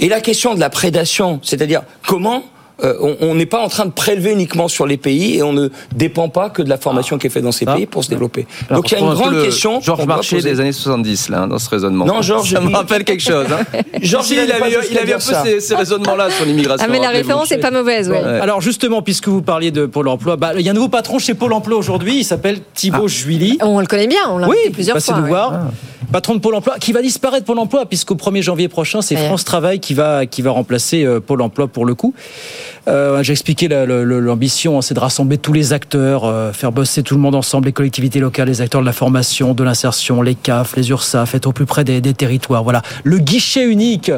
[0.00, 2.44] Et la question de la prédation, c'est-à-dire comment
[2.84, 5.68] euh, on n'est pas en train de prélever uniquement sur les pays et on ne
[5.94, 8.46] dépend pas que de la formation qui est faite dans ces pays pour se développer.
[8.70, 9.80] Donc il y a une grande question.
[9.80, 12.04] Georges Marché des années 70 là dans ce raisonnement.
[12.04, 13.46] Non, Georges, ça me rappelle quelque chose.
[13.50, 13.64] Hein.
[14.02, 14.50] Georges, il, avait,
[14.90, 16.86] il avait un peu ces, ces raisonnements-là sur l'immigration.
[16.88, 18.08] Ah mais la référence est pas mauvaise.
[18.08, 18.18] Ouais.
[18.18, 21.18] Alors justement, puisque vous parliez de Pôle Emploi, bah, il y a un nouveau patron
[21.18, 22.18] chez Pôle Emploi aujourd'hui.
[22.18, 23.08] Il s'appelle Thibaut ah.
[23.08, 23.58] Juilly.
[23.62, 24.20] On le connaît bien.
[24.28, 25.20] On l'a oui, plusieurs passez fois.
[25.20, 25.52] nous voir.
[25.54, 25.70] Ah.
[26.12, 29.44] Patron de Pôle Emploi, qui va disparaître Pôle Emploi, puisqu'au 1er janvier prochain, c'est France
[29.44, 32.14] Travail qui va, qui va remplacer euh, Pôle Emploi pour le coup.
[32.90, 37.14] Euh, J'ai expliqué l'ambition, hein, c'est de rassembler tous les acteurs, euh, faire bosser tout
[37.14, 40.76] le monde ensemble, les collectivités locales, les acteurs de la formation, de l'insertion, les CAF,
[40.76, 42.64] les URSAF, être au plus près des, des territoires.
[42.64, 42.82] Voilà.
[43.04, 44.10] Le guichet unique.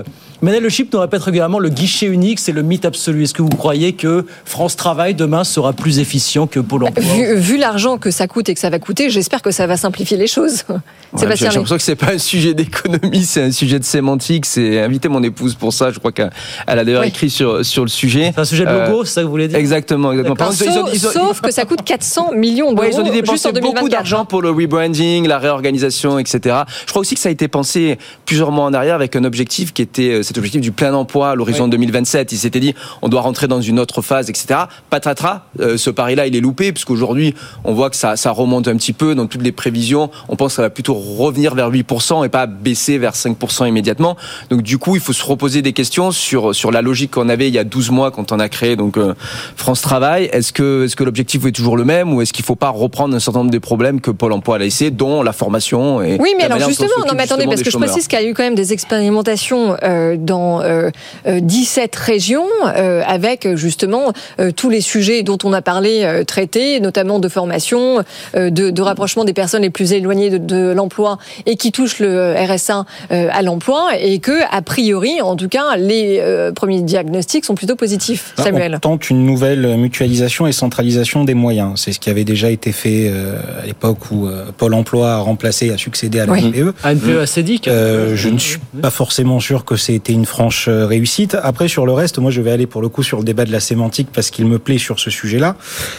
[0.43, 3.23] Manel Le Chip nous répète régulièrement le guichet unique, c'est le mythe absolu.
[3.23, 7.37] Est-ce que vous croyez que France Travail demain sera plus efficient que Pôle Emploi Vu,
[7.37, 10.17] vu l'argent que ça coûte et que ça va coûter, j'espère que ça va simplifier
[10.17, 10.65] les choses.
[11.13, 14.47] Ouais, J'ai l'impression que c'est pas un sujet d'économie, c'est un sujet de sémantique.
[14.47, 15.91] C'est inviter mon épouse pour ça.
[15.91, 16.31] Je crois qu'elle
[16.67, 17.09] a d'ailleurs Oui.
[17.09, 18.31] écrit sur sur le sujet.
[18.35, 20.37] C'est un sujet de logo, c'est ça que vous voulez dire Exactement, exactement.
[20.37, 22.95] Par Sauf, contre, ils ont- ils ont- sauf que ça coûte 400 millions d'euros Ouais,
[22.95, 23.61] ils ont 2024.
[23.61, 26.57] beaucoup d'argent pour le rebranding, la réorganisation, etc.
[26.87, 29.75] Je crois aussi que ça a été pensé plusieurs mois en arrière avec un objectif
[29.75, 32.33] qui était euh, cet objectif du plein emploi à l'horizon 2027.
[32.33, 34.61] Il s'était dit on doit rentrer dans une autre phase, etc.
[34.89, 38.77] Patatras, euh, ce pari-là, il est loupé puisqu'aujourd'hui on voit que ça, ça remonte un
[38.77, 40.11] petit peu dans toutes les prévisions.
[40.29, 44.17] On pense que ça va plutôt revenir vers 8% et pas baisser vers 5% immédiatement.
[44.51, 47.49] Donc du coup, il faut se reposer des questions sur sur la logique qu'on avait
[47.49, 49.15] il y a 12 mois quand on a créé donc euh,
[49.57, 50.31] France Travail.
[50.33, 53.15] Est-ce que est-ce que l'objectif est toujours le même ou est-ce qu'il faut pas reprendre
[53.15, 56.35] un certain nombre des problèmes que Pôle Emploi a laissé, dont la formation et Oui,
[56.39, 58.43] mais alors justement, non, mais attendez, parce que je précise qu'il y a eu quand
[58.43, 60.91] même des expérimentations euh, dans euh,
[61.27, 62.47] euh, 17 régions
[62.77, 67.19] euh, avec euh, justement euh, tous les sujets dont on a parlé euh, traités, notamment
[67.19, 68.03] de formation,
[68.35, 71.99] euh, de, de rapprochement des personnes les plus éloignées de, de l'emploi et qui touchent
[71.99, 76.83] le RSA euh, à l'emploi et que, a priori, en tout cas, les euh, premiers
[76.83, 78.33] diagnostics sont plutôt positifs.
[78.37, 78.75] Bah, Samuel.
[78.77, 81.73] On tente une nouvelle mutualisation et centralisation des moyens.
[81.77, 85.19] C'est ce qui avait déjà été fait euh, à l'époque où euh, Pôle Emploi a
[85.19, 86.45] remplacé, a succédé à la Oui.
[86.45, 86.75] NPE.
[86.85, 87.69] ANPE a Cédic.
[87.69, 91.37] Euh, je ne suis pas forcément sûr que c'était une franche euh, réussite.
[91.41, 93.53] Après, sur le reste, moi, je vais aller pour le coup sur le débat de
[93.53, 95.55] la sémantique parce qu'il me plaît sur ce sujet-là.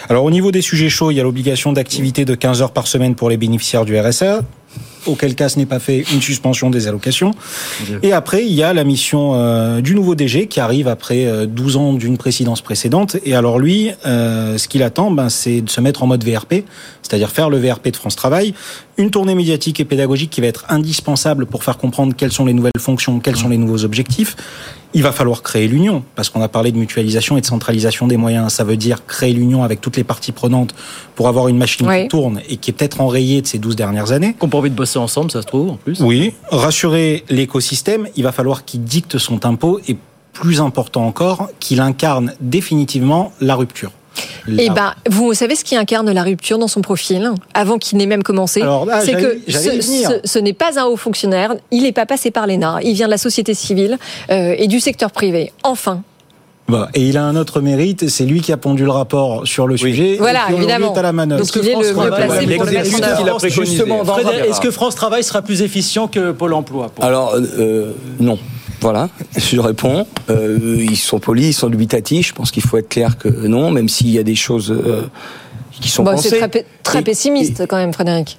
[0.09, 2.87] Alors, au niveau des sujets chauds, il y a l'obligation d'activité de 15 heures par
[2.87, 4.41] semaine pour les bénéficiaires du RSA.
[5.05, 7.31] Auquel cas ce n'est pas fait, une suspension des allocations.
[8.03, 11.45] Et après, il y a la mission euh, du nouveau DG qui arrive après euh,
[11.45, 13.17] 12 ans d'une présidence précédente.
[13.25, 16.63] Et alors lui, euh, ce qu'il attend, ben, c'est de se mettre en mode VRP,
[17.01, 18.53] c'est-à-dire faire le VRP de France Travail,
[18.97, 22.53] une tournée médiatique et pédagogique qui va être indispensable pour faire comprendre quelles sont les
[22.53, 24.35] nouvelles fonctions, quels sont les nouveaux objectifs.
[24.93, 28.17] Il va falloir créer l'union, parce qu'on a parlé de mutualisation et de centralisation des
[28.17, 28.53] moyens.
[28.53, 30.75] Ça veut dire créer l'union avec toutes les parties prenantes
[31.15, 32.03] pour avoir une machine Oui.
[32.03, 34.35] qui tourne et qui est peut-être enrayée de ces 12 dernières années.
[34.37, 35.99] Qu'on envie de bosser ensemble, ça se trouve, en plus.
[36.01, 39.97] Oui, rassurer l'écosystème, il va falloir qu'il dicte son tempo et
[40.33, 43.91] plus important encore, qu'il incarne définitivement la rupture.
[44.47, 47.97] Eh La- ben, vous savez ce qui incarne la rupture dans son profil, avant qu'il
[47.97, 50.09] n'ait même commencé Alors là, C'est que ce, venir.
[50.23, 53.05] ce- ce n'est pas un haut fonctionnaire, il n'est pas passé par l'ENA, il vient
[53.07, 53.97] de la société civile
[54.31, 55.51] euh, et du secteur privé.
[55.63, 56.01] Enfin,
[56.69, 59.67] Bon, et il a un autre mérite, c'est lui qui a pondu le rapport sur
[59.67, 60.15] le sujet.
[60.17, 60.93] Voilà, et évidemment.
[60.95, 61.41] est à la manœuvre.
[61.43, 63.49] Donc, il est le mieux placé pour le.
[63.49, 64.03] Justement,
[64.49, 67.91] est-ce que France Travail sera plus efficient que Pôle Emploi pour- Alors, euh,
[68.21, 68.39] non.
[68.81, 70.05] Voilà, je réponds.
[70.29, 72.27] Euh, ils sont polis, ils sont dubitatifs.
[72.27, 75.03] Je pense qu'il faut être clair que non, même s'il y a des choses euh,
[75.71, 76.29] qui sont Bon, pensées.
[76.29, 78.37] c'est très, pe- très Et- pessimiste quand même, Frédéric.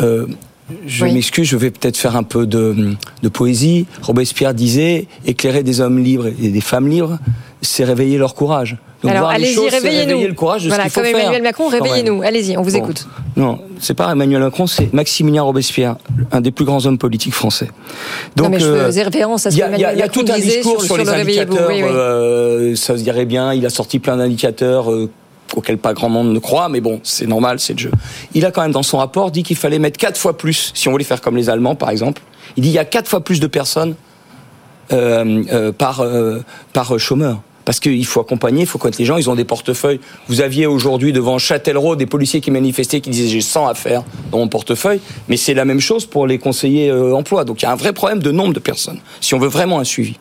[0.00, 0.26] Euh,
[0.86, 1.12] je Oui.
[1.14, 3.86] m'excuse, je vais peut-être faire un peu de, de poésie.
[4.02, 7.18] Robespierre disait éclairer des hommes libres et des femmes libres,
[7.62, 8.76] c'est réveiller leur courage.
[9.02, 10.08] Donc, Alors, allez-y, réveillez-nous.
[10.08, 11.20] réveiller le courage de Voilà, ce qu'il faut comme faire.
[11.20, 12.22] Emmanuel Macron, réveillez-nous.
[12.22, 12.78] Allez-y, on vous Bon.
[12.78, 13.06] écoute.
[13.36, 15.96] Non, c'est pas Emmanuel Macron, c'est Maximilien Robespierre,
[16.32, 17.68] un des plus grands hommes politiques français.
[18.36, 19.92] non, mais je euh, faisais référence à ce il y que a, il y a-
[19.92, 21.74] Emmanuel il y a Macron tout un discours sur, sur, sur les le indicateurs, Oui,
[21.76, 21.88] oui.
[21.92, 25.08] euh, ça se dirait bien, il a sorti plein d'indicateurs euh,
[25.56, 27.90] auxquels pas grand monde ne croit, mais bon, c'est normal, c'est le jeu.
[28.34, 30.88] Il a quand même dans son rapport dit qu'il fallait mettre quatre fois plus, si
[30.88, 32.22] on voulait faire comme les Allemands par exemple,
[32.56, 33.94] il dit il y a quatre fois plus de personnes
[34.92, 36.40] euh, euh, par, euh,
[36.72, 37.42] par chômeur.
[37.66, 40.00] Parce qu'il faut accompagner, il faut connaître les gens, ils ont des portefeuilles.
[40.26, 44.38] Vous aviez aujourd'hui devant Châtellerault des policiers qui manifestaient, qui disaient j'ai 100 affaires dans
[44.38, 47.44] mon portefeuille, mais c'est la même chose pour les conseillers emploi.
[47.44, 49.80] Donc il y a un vrai problème de nombre de personnes, si on veut vraiment
[49.80, 50.16] un suivi.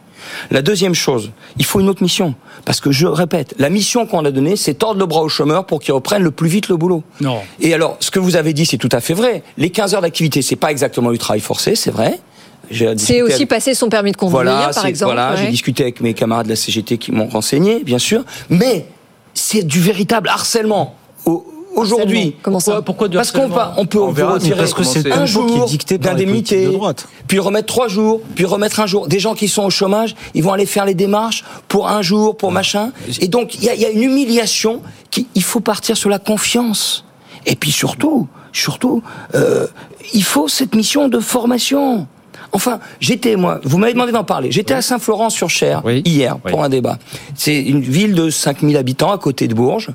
[0.51, 2.36] La deuxième chose, il faut une autre mission.
[2.65, 5.65] Parce que je répète, la mission qu'on a donnée, c'est tordre le bras aux chômeurs
[5.65, 7.03] pour qu'ils reprennent le plus vite le boulot.
[7.21, 7.39] Non.
[7.61, 9.43] Et alors, ce que vous avez dit, c'est tout à fait vrai.
[9.57, 12.19] Les 15 heures d'activité, c'est pas exactement du travail forcé, c'est vrai.
[12.69, 15.13] C'est aussi avec- passer son permis de conduire, voilà, par exemple.
[15.13, 15.38] Voilà, ouais.
[15.45, 18.25] j'ai discuté avec mes camarades de la CGT qui m'ont renseigné, bien sûr.
[18.49, 18.86] Mais
[19.34, 21.45] c'est du véritable harcèlement au,
[21.78, 22.36] aujourd'hui.
[22.41, 25.69] Comment ça Pourquoi du Parce qu'on on peut On retirer parce que c'est un jour
[25.99, 26.69] d'indemnité,
[27.28, 29.07] puis remettre trois jours, puis remettre un jour.
[29.07, 32.36] Des gens qui sont au chômage, ils vont aller faire les démarches pour un jour,
[32.36, 32.91] pour machin.
[33.21, 34.82] Et donc il y a, il y a une humiliation.
[35.11, 37.05] Qui, il faut partir sur la confiance.
[37.45, 39.01] Et puis surtout, surtout,
[39.36, 39.67] euh,
[40.13, 42.07] il faut cette mission de formation.
[42.51, 44.51] Enfin, j'étais moi, vous m'avez demandé d'en parler.
[44.51, 46.97] J'étais à Saint-Florent-sur-Cher hier pour un débat.
[47.36, 49.89] C'est une ville de 5000 habitants à côté de Bourges,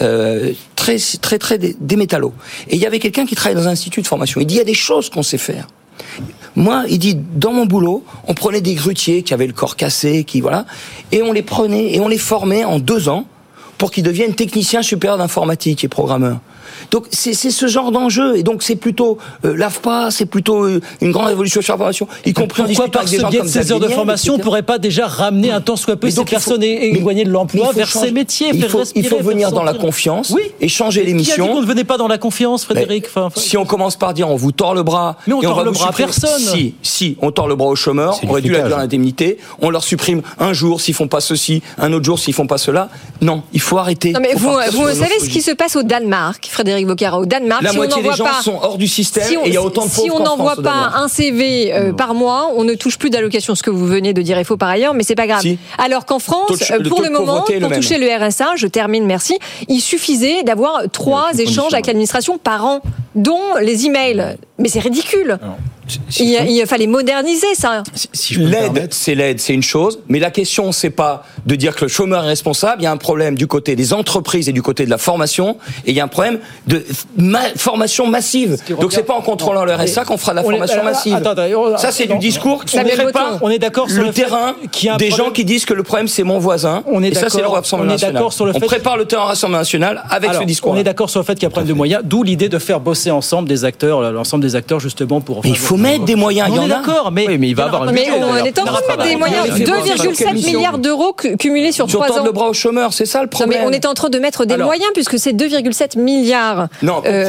[0.00, 0.52] euh,
[0.96, 2.32] très très très des, métallos.
[2.68, 4.40] Et il y avait quelqu'un qui travaille dans un institut de formation.
[4.40, 5.66] Il dit il y a des choses qu'on sait faire.
[6.56, 10.24] Moi, il dit, dans mon boulot, on prenait des grutiers qui avaient le corps cassé,
[10.24, 10.64] qui voilà,
[11.12, 13.26] et on les prenait et on les formait en deux ans
[13.78, 16.40] pour qu'ils deviennent techniciens supérieurs d'informatique et programmeurs.
[16.90, 20.80] Donc c'est c'est ce genre d'enjeu et donc c'est plutôt euh, l'AFPA, c'est plutôt euh,
[21.00, 23.72] une grande révolution sur la formation, y compris en Pourquoi par ce biais de ces
[23.72, 26.62] heures de formation, on ne pourrait pas déjà ramener un temps soit peu ces personnes
[26.62, 30.42] éloignées de l'emploi vers ces métiers, il faut, il venir dans la confiance Oui.
[30.60, 31.48] et changer les Qui a dit missions.
[31.48, 34.28] qu'on ne venait pas dans la confiance, Frédéric Enfin, enfin, Si on commence par dire
[34.28, 36.38] on vous tord le bras, Mais on et tord le bras à personne.
[36.38, 38.78] Si, si, on tord le bras aux chômeurs, on réduit la flicage.
[38.78, 42.46] d'indemnité, on leur supprime un jour s'ils font pas ceci, un autre jour s'ils font
[42.46, 42.88] pas cela.
[43.20, 44.12] Non, il faut arrêter.
[44.12, 47.20] Non mais Faut vous, savez ce qui se passe au Danemark, Frédéric Bocara.
[47.20, 49.36] Au Danemark, La si on moitié des n'envoie gens pas, sont hors du système si
[49.36, 50.94] on, et il y a autant de si on n'envoie pas Danemark.
[50.96, 53.54] un CV euh, par mois, on ne touche plus d'allocation.
[53.54, 55.42] Ce que vous venez de dire est faux par ailleurs, mais c'est pas grave.
[55.42, 55.56] Si.
[55.78, 59.06] Alors qu'en France, euh, le pour le moment, le pour toucher le RSA, je termine,
[59.06, 59.38] merci,
[59.68, 62.80] il suffisait d'avoir trois échanges avec l'administration par an,
[63.14, 64.36] dont les emails.
[64.58, 65.38] Mais c'est ridicule.
[66.20, 67.82] Il, il fallait moderniser ça.
[68.12, 71.84] Si L'aide, c'est l'aide, c'est une chose, mais la question, c'est pas de dire que
[71.84, 72.82] le chômeur est responsable.
[72.82, 75.56] Il y a un problème du côté des entreprises et du côté de la formation,
[75.86, 76.84] et il y a un problème de
[77.16, 78.56] ma- formation massive.
[78.80, 81.14] Donc c'est pas en contrôlant le RSA qu'on fera de la On est- formation massive.
[81.14, 84.12] attends, attends, Ça, c'est du discours qui ne pas On est d'accord sur le le
[84.12, 84.54] terrain
[84.88, 86.82] a un des problème- gens qui disent que le problème c'est mon voisin.
[86.86, 88.14] On est et ça, c'est le d'accord- Rassemblement on est national.
[88.14, 90.72] d'accord sur le on fait- prépare le terrain Rassemblement national avec Alors, ce discours.
[90.72, 92.48] on est d'accord sur le fait qu'il y a un problème de moyens, d'où l'idée
[92.48, 95.40] de faire bosser ensemble des acteurs, l'ensemble des acteurs justement pour.
[95.44, 96.76] Mais il faut mettre des moyens, il y On en est a.
[96.76, 99.46] d'accord, mais il va avoir un Mais on est en train de mettre des moyens,
[99.56, 100.52] Il faut voir sur 2,7 quelle mission.
[100.58, 102.24] milliards d'euros cu- cumulés sur Sur 3 tendre ans.
[102.26, 103.60] le bras aux chômeurs, c'est ça le problème.
[103.60, 107.28] mais on est en train de mettre des moyens puisque c'est 2,7 milliards Non, euh,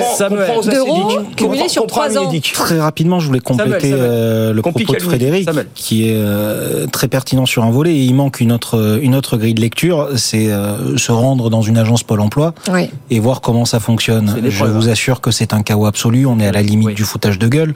[0.63, 2.21] d'euros cumulés sur comprends à trois ans.
[2.25, 2.51] l'Unédic.
[2.53, 4.99] Très rapidement, je voulais compléter euh, le propos de.
[4.99, 7.91] Frédéric, qui est euh, très pertinent sur un volet.
[7.95, 10.49] Et il manque une autre une autre grille de lecture, c'est
[10.97, 12.89] se rendre dans une agence Pôle Emploi Oui.
[13.09, 14.41] et voir comment ça fonctionne.
[14.47, 16.25] Je vous assure que c'est un chaos absolu.
[16.25, 16.93] On est à la limite Oui.
[16.95, 17.73] du foutage de gueule.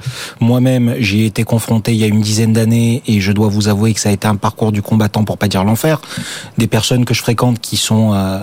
[0.64, 3.68] Moi-même, j'y ai été confronté il y a une dizaine d'années et je dois vous
[3.68, 6.00] avouer que ça a été un parcours du combattant pour pas dire l'enfer.
[6.58, 8.40] Des personnes que je fréquente qui sont euh,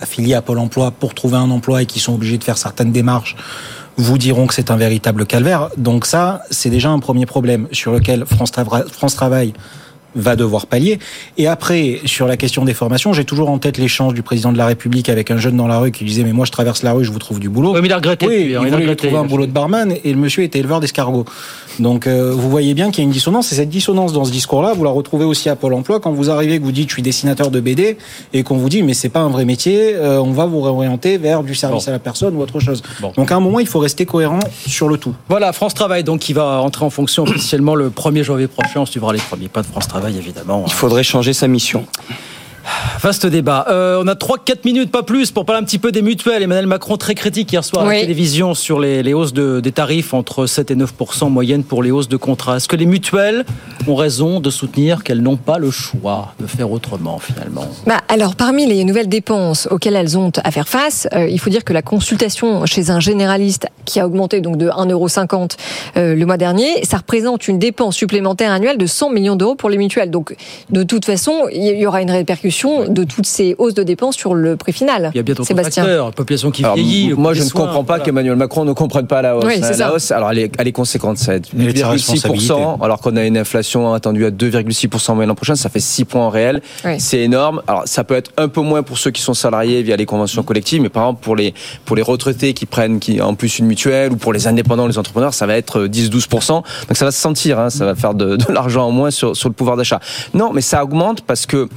[0.00, 2.90] affiliées à Pôle Emploi pour trouver un emploi et qui sont obligées de faire certaines
[2.90, 3.36] démarches
[3.96, 5.68] vous diront que c'est un véritable calvaire.
[5.76, 9.52] Donc ça, c'est déjà un premier problème sur lequel France, Trava- France Travail
[10.16, 10.98] va devoir pallier.
[11.38, 14.58] Et après, sur la question des formations, j'ai toujours en tête l'échange du président de
[14.58, 16.92] la République avec un jeune dans la rue qui disait mais moi je traverse la
[16.92, 17.74] rue, je vous trouve du boulot.
[17.74, 19.46] Oui, mais il a regretté Oui, il il a voulait lui regretté, trouver un boulot
[19.46, 21.24] de barman et le monsieur était éleveur d'escargots.
[21.80, 24.30] Donc euh, vous voyez bien qu'il y a une dissonance et cette dissonance dans ce
[24.30, 26.94] discours-là, vous la retrouvez aussi à Pôle Emploi quand vous arrivez que vous dites je
[26.94, 27.96] suis dessinateur de BD
[28.32, 31.18] et qu'on vous dit mais c'est pas un vrai métier, euh, on va vous réorienter
[31.18, 31.88] vers du service Bon.
[31.88, 32.82] à la personne ou autre chose.
[33.00, 33.12] Bon.
[33.16, 35.14] Donc à un moment il faut rester cohérent sur le tout.
[35.28, 38.80] Voilà, France Travail, donc qui va entrer en fonction officiellement le 1er janvier prochain.
[38.80, 40.64] On suivra les premiers pas de France Travail, évidemment.
[40.66, 41.84] Il faudrait changer sa mission.
[43.00, 43.66] Vaste débat.
[43.68, 46.42] Euh, on a 3-4 minutes, pas plus, pour parler un petit peu des mutuelles.
[46.42, 47.96] Emmanuel Macron, très critique hier soir à Oui.
[47.96, 51.64] la télévision sur les, les hausses de- des tarifs entre 7 et 9 en moyenne
[51.64, 52.56] pour les hausses de contrats.
[52.56, 53.44] Est-ce que les mutuelles
[53.86, 57.66] ont raison de soutenir qu'elles n'ont pas le choix de faire autrement, finalement?
[57.86, 61.50] Bah, alors, parmi les nouvelles dépenses auxquelles elles ont à faire face, euh, il faut
[61.50, 65.56] dire que la consultation chez un généraliste qui a augmenté donc de 1,50€
[65.96, 69.68] euh, le mois dernier, ça représente une dépense supplémentaire annuelle de 100 millions d'euros pour
[69.68, 70.10] les mutuelles.
[70.10, 70.34] Donc,
[70.70, 74.34] de toute façon, il y aura une répercussion de toutes ces hausses de dépenses sur
[74.34, 75.10] le prix final.
[75.14, 75.82] Il y a bien d'autres Sébastien.
[75.84, 77.12] facteurs, population qui Alors, vieillit.
[77.14, 78.04] moi, je ne soins, comprends pas voilà.
[78.04, 79.44] qu'Emmanuel Macron ne comprenne pas la hausse.
[79.46, 79.92] Oui, c'est la ça.
[79.94, 82.52] hausse, alors elle est, elle est conséquente, ça va être Elle est de sa responsabilité.
[82.54, 85.80] 8,6%, alors qu'on a une inflation attendue à 2,6% en moyenne l'an prochain, ça fait
[85.80, 86.62] 6 points en réel.
[86.84, 86.98] Oui.
[86.98, 87.62] C'est énorme.
[87.66, 90.42] Alors, ça peut être un peu moins pour ceux qui sont salariés via les conventions
[90.42, 93.66] collectives, mais par exemple, pour les, pour les retraités qui prennent qui, en plus une
[93.66, 96.48] mutuelle ou pour les indépendants, les entrepreneurs, ça va être 10-12%.
[96.52, 99.36] Donc, ça va se sentir, hein, ça va faire de, de l'argent en moins sur,
[99.36, 100.00] sur le pouvoir d'achat.
[100.34, 101.68] Non, mais ça augmente parce que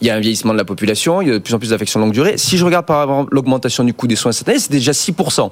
[0.00, 1.70] il y a un vieillissement de la population, il y a de plus en plus
[1.70, 2.36] d'affections longue durée.
[2.36, 5.50] Si je regarde par exemple l'augmentation du coût des soins cette année, c'est déjà 6%.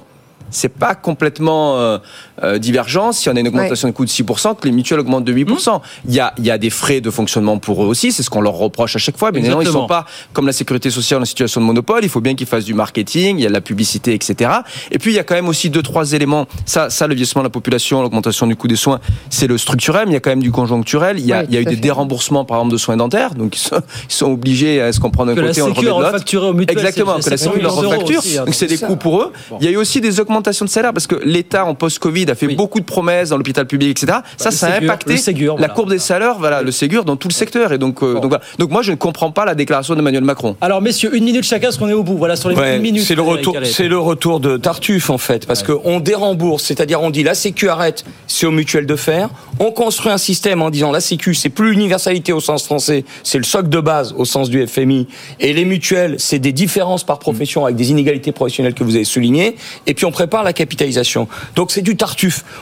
[0.51, 1.97] C'est pas complètement euh,
[2.43, 5.25] euh, divergence, si on a une augmentation de coût de 6%, que les mutuelles augmentent
[5.25, 5.81] de 8%.
[6.07, 8.29] Il, y a, il y a des frais de fonctionnement pour eux aussi, c'est ce
[8.29, 9.31] qu'on leur reproche à chaque fois.
[9.31, 12.21] Mais non, ils sont pas comme la sécurité sociale en situation de monopole, il faut
[12.21, 14.51] bien qu'ils fassent du marketing, il y a de la publicité, etc.
[14.91, 16.47] Et puis il y a quand même aussi deux, trois éléments.
[16.65, 20.05] Ça, ça le vieillissement de la population, l'augmentation du coût des soins, c'est le structurel,
[20.05, 21.19] mais il y a quand même du conjoncturel.
[21.19, 23.55] Il y a, il y a eu des déremboursements, par exemple, de soins dentaires, donc
[23.55, 26.25] ils sont, ils sont obligés à se comprendre d'un côté, on le remet de l'autre.
[26.71, 28.21] Exactement, que la Sécu leur refacture.
[28.45, 29.31] Donc c'est des coûts pour eux.
[29.59, 32.35] Il y a eu aussi des augmentations de salaire parce que l'État en post-Covid a
[32.35, 34.19] fait beaucoup de promesses dans l'hôpital public, etc.
[34.37, 35.15] ça, ça a impacté
[35.57, 37.73] la courbe des salaires, voilà, le Ségur dans tout le secteur.
[37.73, 38.41] Et donc, donc, voilà.
[38.59, 40.55] donc moi, je ne comprends pas la déclaration d'Emmanuel Macron.
[40.61, 42.17] Alors, messieurs, une minute chacun, parce qu'on est au bout.
[42.17, 43.03] Voilà, sur les ouais, minutes.
[43.03, 45.75] C'est le retour, c'est le retour de Tartuffe, en fait, parce ouais.
[45.83, 49.29] qu'on dérembourse, c'est-à-dire on dit la Sécu arrête, c'est aux mutuelles de faire.
[49.59, 53.37] On construit un système en disant la Sécu, c'est plus l'universalité au sens français, c'est
[53.37, 55.07] le socle de base au sens du FMI.
[55.39, 59.05] Et les mutuelles, c'est des différences par profession avec des inégalités professionnelles que vous avez
[59.05, 59.55] soulignées.
[59.87, 61.27] Et puis on prépare la capitalisation.
[61.55, 62.14] Donc c'est du Tartuffe.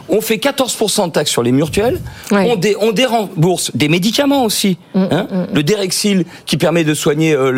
[0.10, 2.00] On fait 14% de taxes sur les mutuelles.
[2.32, 2.50] Ouais.
[2.52, 4.78] On, dé, on dérembourse des médicaments aussi.
[4.94, 5.56] Mmh, hein mmh.
[5.56, 7.52] Le Derexil qui permet de soigner euh,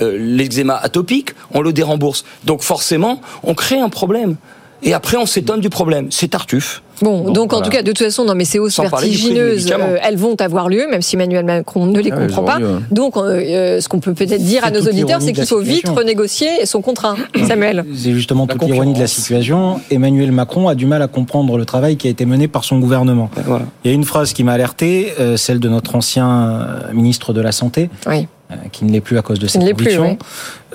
[0.00, 2.24] l'eczéma le, le, atopique, on le dérembourse.
[2.44, 4.36] Donc forcément, on crée un problème.
[4.82, 6.08] Et après, on s'étonne du problème.
[6.10, 6.82] C'est Tartuffe.
[7.02, 7.62] Bon, donc, donc voilà.
[7.62, 10.86] en tout cas, de toute façon, dans ces hausses vertigineuses, euh, elles vont avoir lieu,
[10.90, 12.58] même si Emmanuel Macron ne les ah, comprend pas.
[12.58, 12.80] Lieu.
[12.90, 16.66] Donc, euh, ce qu'on peut peut-être dire à nos auditeurs, c'est qu'il faut vite renégocier
[16.66, 17.16] son contrat.
[17.46, 17.84] Samuel.
[17.94, 19.80] C'est justement toute l'ironie de la situation.
[19.90, 22.78] Emmanuel Macron a du mal à comprendre le travail qui a été mené par son
[22.78, 23.30] gouvernement.
[23.44, 23.66] Voilà.
[23.84, 27.40] Il y a une phrase qui m'a alerté, euh, celle de notre ancien ministre de
[27.40, 27.90] la Santé.
[28.06, 28.26] Oui
[28.72, 30.02] qui ne l'est plus à cause de cette conviction.
[30.10, 30.18] Oui.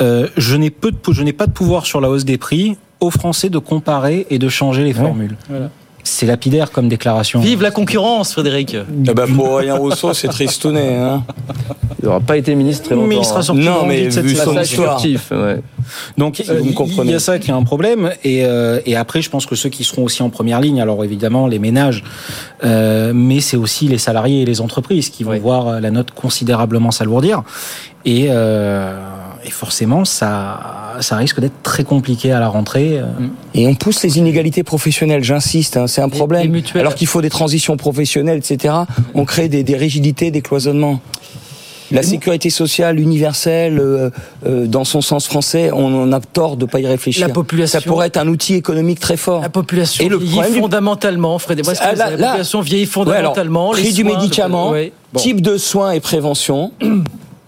[0.01, 2.77] euh, je n'ai peu de, je n'ai pas de pouvoir sur la hausse des prix.
[3.01, 5.35] Aux Français de comparer et de changer les formules.
[5.49, 5.69] Voilà.
[6.07, 7.39] C'est lapidaire comme déclaration.
[7.39, 8.75] Vive la concurrence, Frédéric.
[8.75, 10.95] Eh ben pour Aurélien Rousseau, c'est tristouné.
[10.95, 11.23] Hein.
[11.99, 13.07] Il n'aura pas été ministre très longtemps.
[13.07, 15.03] Mais il sera sorti non, mais cette vu son histoire.
[15.03, 15.61] Ouais.
[16.19, 16.61] Donc euh,
[17.03, 18.11] il y a ça qui est un problème.
[18.23, 21.03] Et, euh, et, après, je pense que ceux qui seront aussi en première ligne, alors
[21.03, 22.03] évidemment les ménages,
[22.63, 25.39] euh, mais c'est aussi les salariés et les entreprises qui vont ouais.
[25.39, 27.41] voir la note considérablement s'alourdir.
[28.05, 28.95] Et, euh,
[29.45, 32.99] et, forcément, ça, ça risque d'être très compliqué à la rentrée.
[33.53, 36.61] Et on pousse les inégalités professionnelles, j'insiste, hein, c'est un problème.
[36.75, 38.73] Alors qu'il faut des transitions professionnelles, etc.
[39.13, 40.99] On crée des, des rigidités, des cloisonnements.
[41.91, 44.09] La sécurité sociale universelle, euh,
[44.45, 47.27] euh, dans son sens français, on, on a tort de pas y réfléchir.
[47.27, 49.41] La population, ça pourrait être un outil économique très fort.
[49.41, 51.79] La population et le vieillit fondamentalement, Frédéric.
[51.81, 53.69] Ah, la, la, population vieillit fondamentalement.
[53.69, 54.91] Ouais, alors, prix du médicament, ouais.
[55.13, 55.19] bon.
[55.19, 56.71] type de soins et prévention.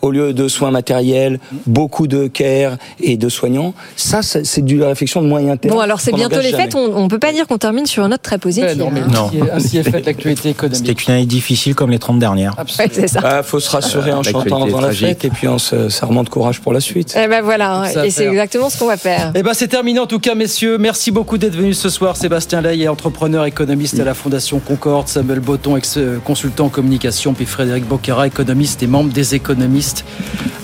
[0.08, 3.74] au lieu de soins matériels, beaucoup de care et de soignants.
[3.95, 5.76] Ça, c'est de la réflexion de moyen terme.
[5.76, 6.76] Bon, alors c'est bientôt les fêtes.
[6.76, 8.76] On ne peut pas dire qu'on termine sur une note très positive.
[8.78, 9.30] non, mais non.
[9.53, 10.78] Ainsi est faite l'actualité économique.
[10.78, 12.55] C'était une année difficile comme les 30 dernières.
[12.58, 13.20] Ouais, c'est ça.
[13.22, 16.05] Il ah, faut se rassurer en chantant dans la fête et puis on se, ça
[16.05, 17.16] remonte courage pour la suite.
[17.16, 19.32] Et ben voilà, et c'est exactement ce qu'on va faire.
[19.36, 20.78] Et ben c'est terminé en tout cas, messieurs.
[20.78, 22.16] Merci beaucoup d'être venus ce soir.
[22.16, 25.08] Sébastien Lay est entrepreneur économiste à la Fondation Concorde.
[25.08, 27.34] Samuel Botton, ex-consultant en communication.
[27.34, 29.97] Puis Frédéric Boccara, économiste et membre des économistes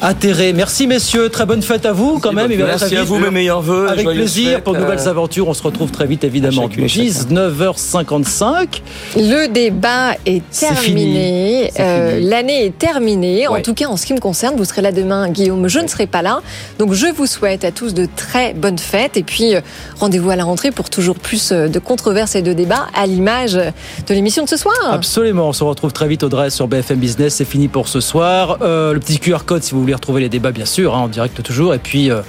[0.02, 0.54] atterrés.
[0.54, 2.52] Merci messieurs, très bonne fête à vous quand même.
[2.52, 3.88] Et Merci à vous, mes meilleurs voeux.
[3.90, 5.10] Avec plaisir fête, pour de nouvelles euh...
[5.10, 5.48] aventures.
[5.48, 6.68] On se retrouve très vite évidemment.
[6.68, 8.82] 19h55.
[9.16, 11.66] Le débat est terminé.
[11.66, 13.48] Est euh, L'année est terminée.
[13.48, 13.60] Ouais.
[13.60, 15.68] En tout cas, en ce qui me concerne, vous serez là demain, Guillaume.
[15.68, 15.84] Je ouais.
[15.84, 16.42] ne serai pas là.
[16.80, 19.16] Donc je vous souhaite à tous de très bonnes fêtes.
[19.16, 19.62] Et puis euh,
[20.00, 23.72] rendez-vous à la rentrée pour toujours plus de controverses et de débats à l'image de
[24.10, 24.76] l'émission de ce soir.
[24.92, 25.50] Absolument.
[25.50, 27.36] On se retrouve très vite, Audrey, sur BFM Business.
[27.36, 28.58] C'est fini pour ce soir.
[28.62, 31.08] Euh, le petit QR code si vous voulez retrouver les débats, bien sûr, hein, en
[31.08, 31.74] direct toujours.
[31.74, 32.22] Et puis, euh,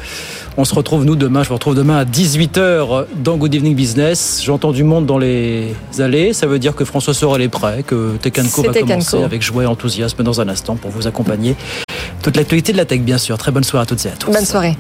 [0.57, 1.43] on se retrouve, nous, demain.
[1.43, 4.43] Je vous retrouve demain à 18h dans Good Evening Business.
[4.45, 6.33] J'entends du monde dans les allées.
[6.33, 9.67] Ça veut dire que François Sorel est prêt, que Tekanko va commencer avec joie et
[9.67, 11.57] enthousiasme dans un instant pour vous accompagner.
[12.23, 13.39] Toute l'actualité de la tech, bien sûr.
[13.39, 14.33] Très bonne soirée à toutes et à tous.
[14.33, 14.77] Bonne soirée.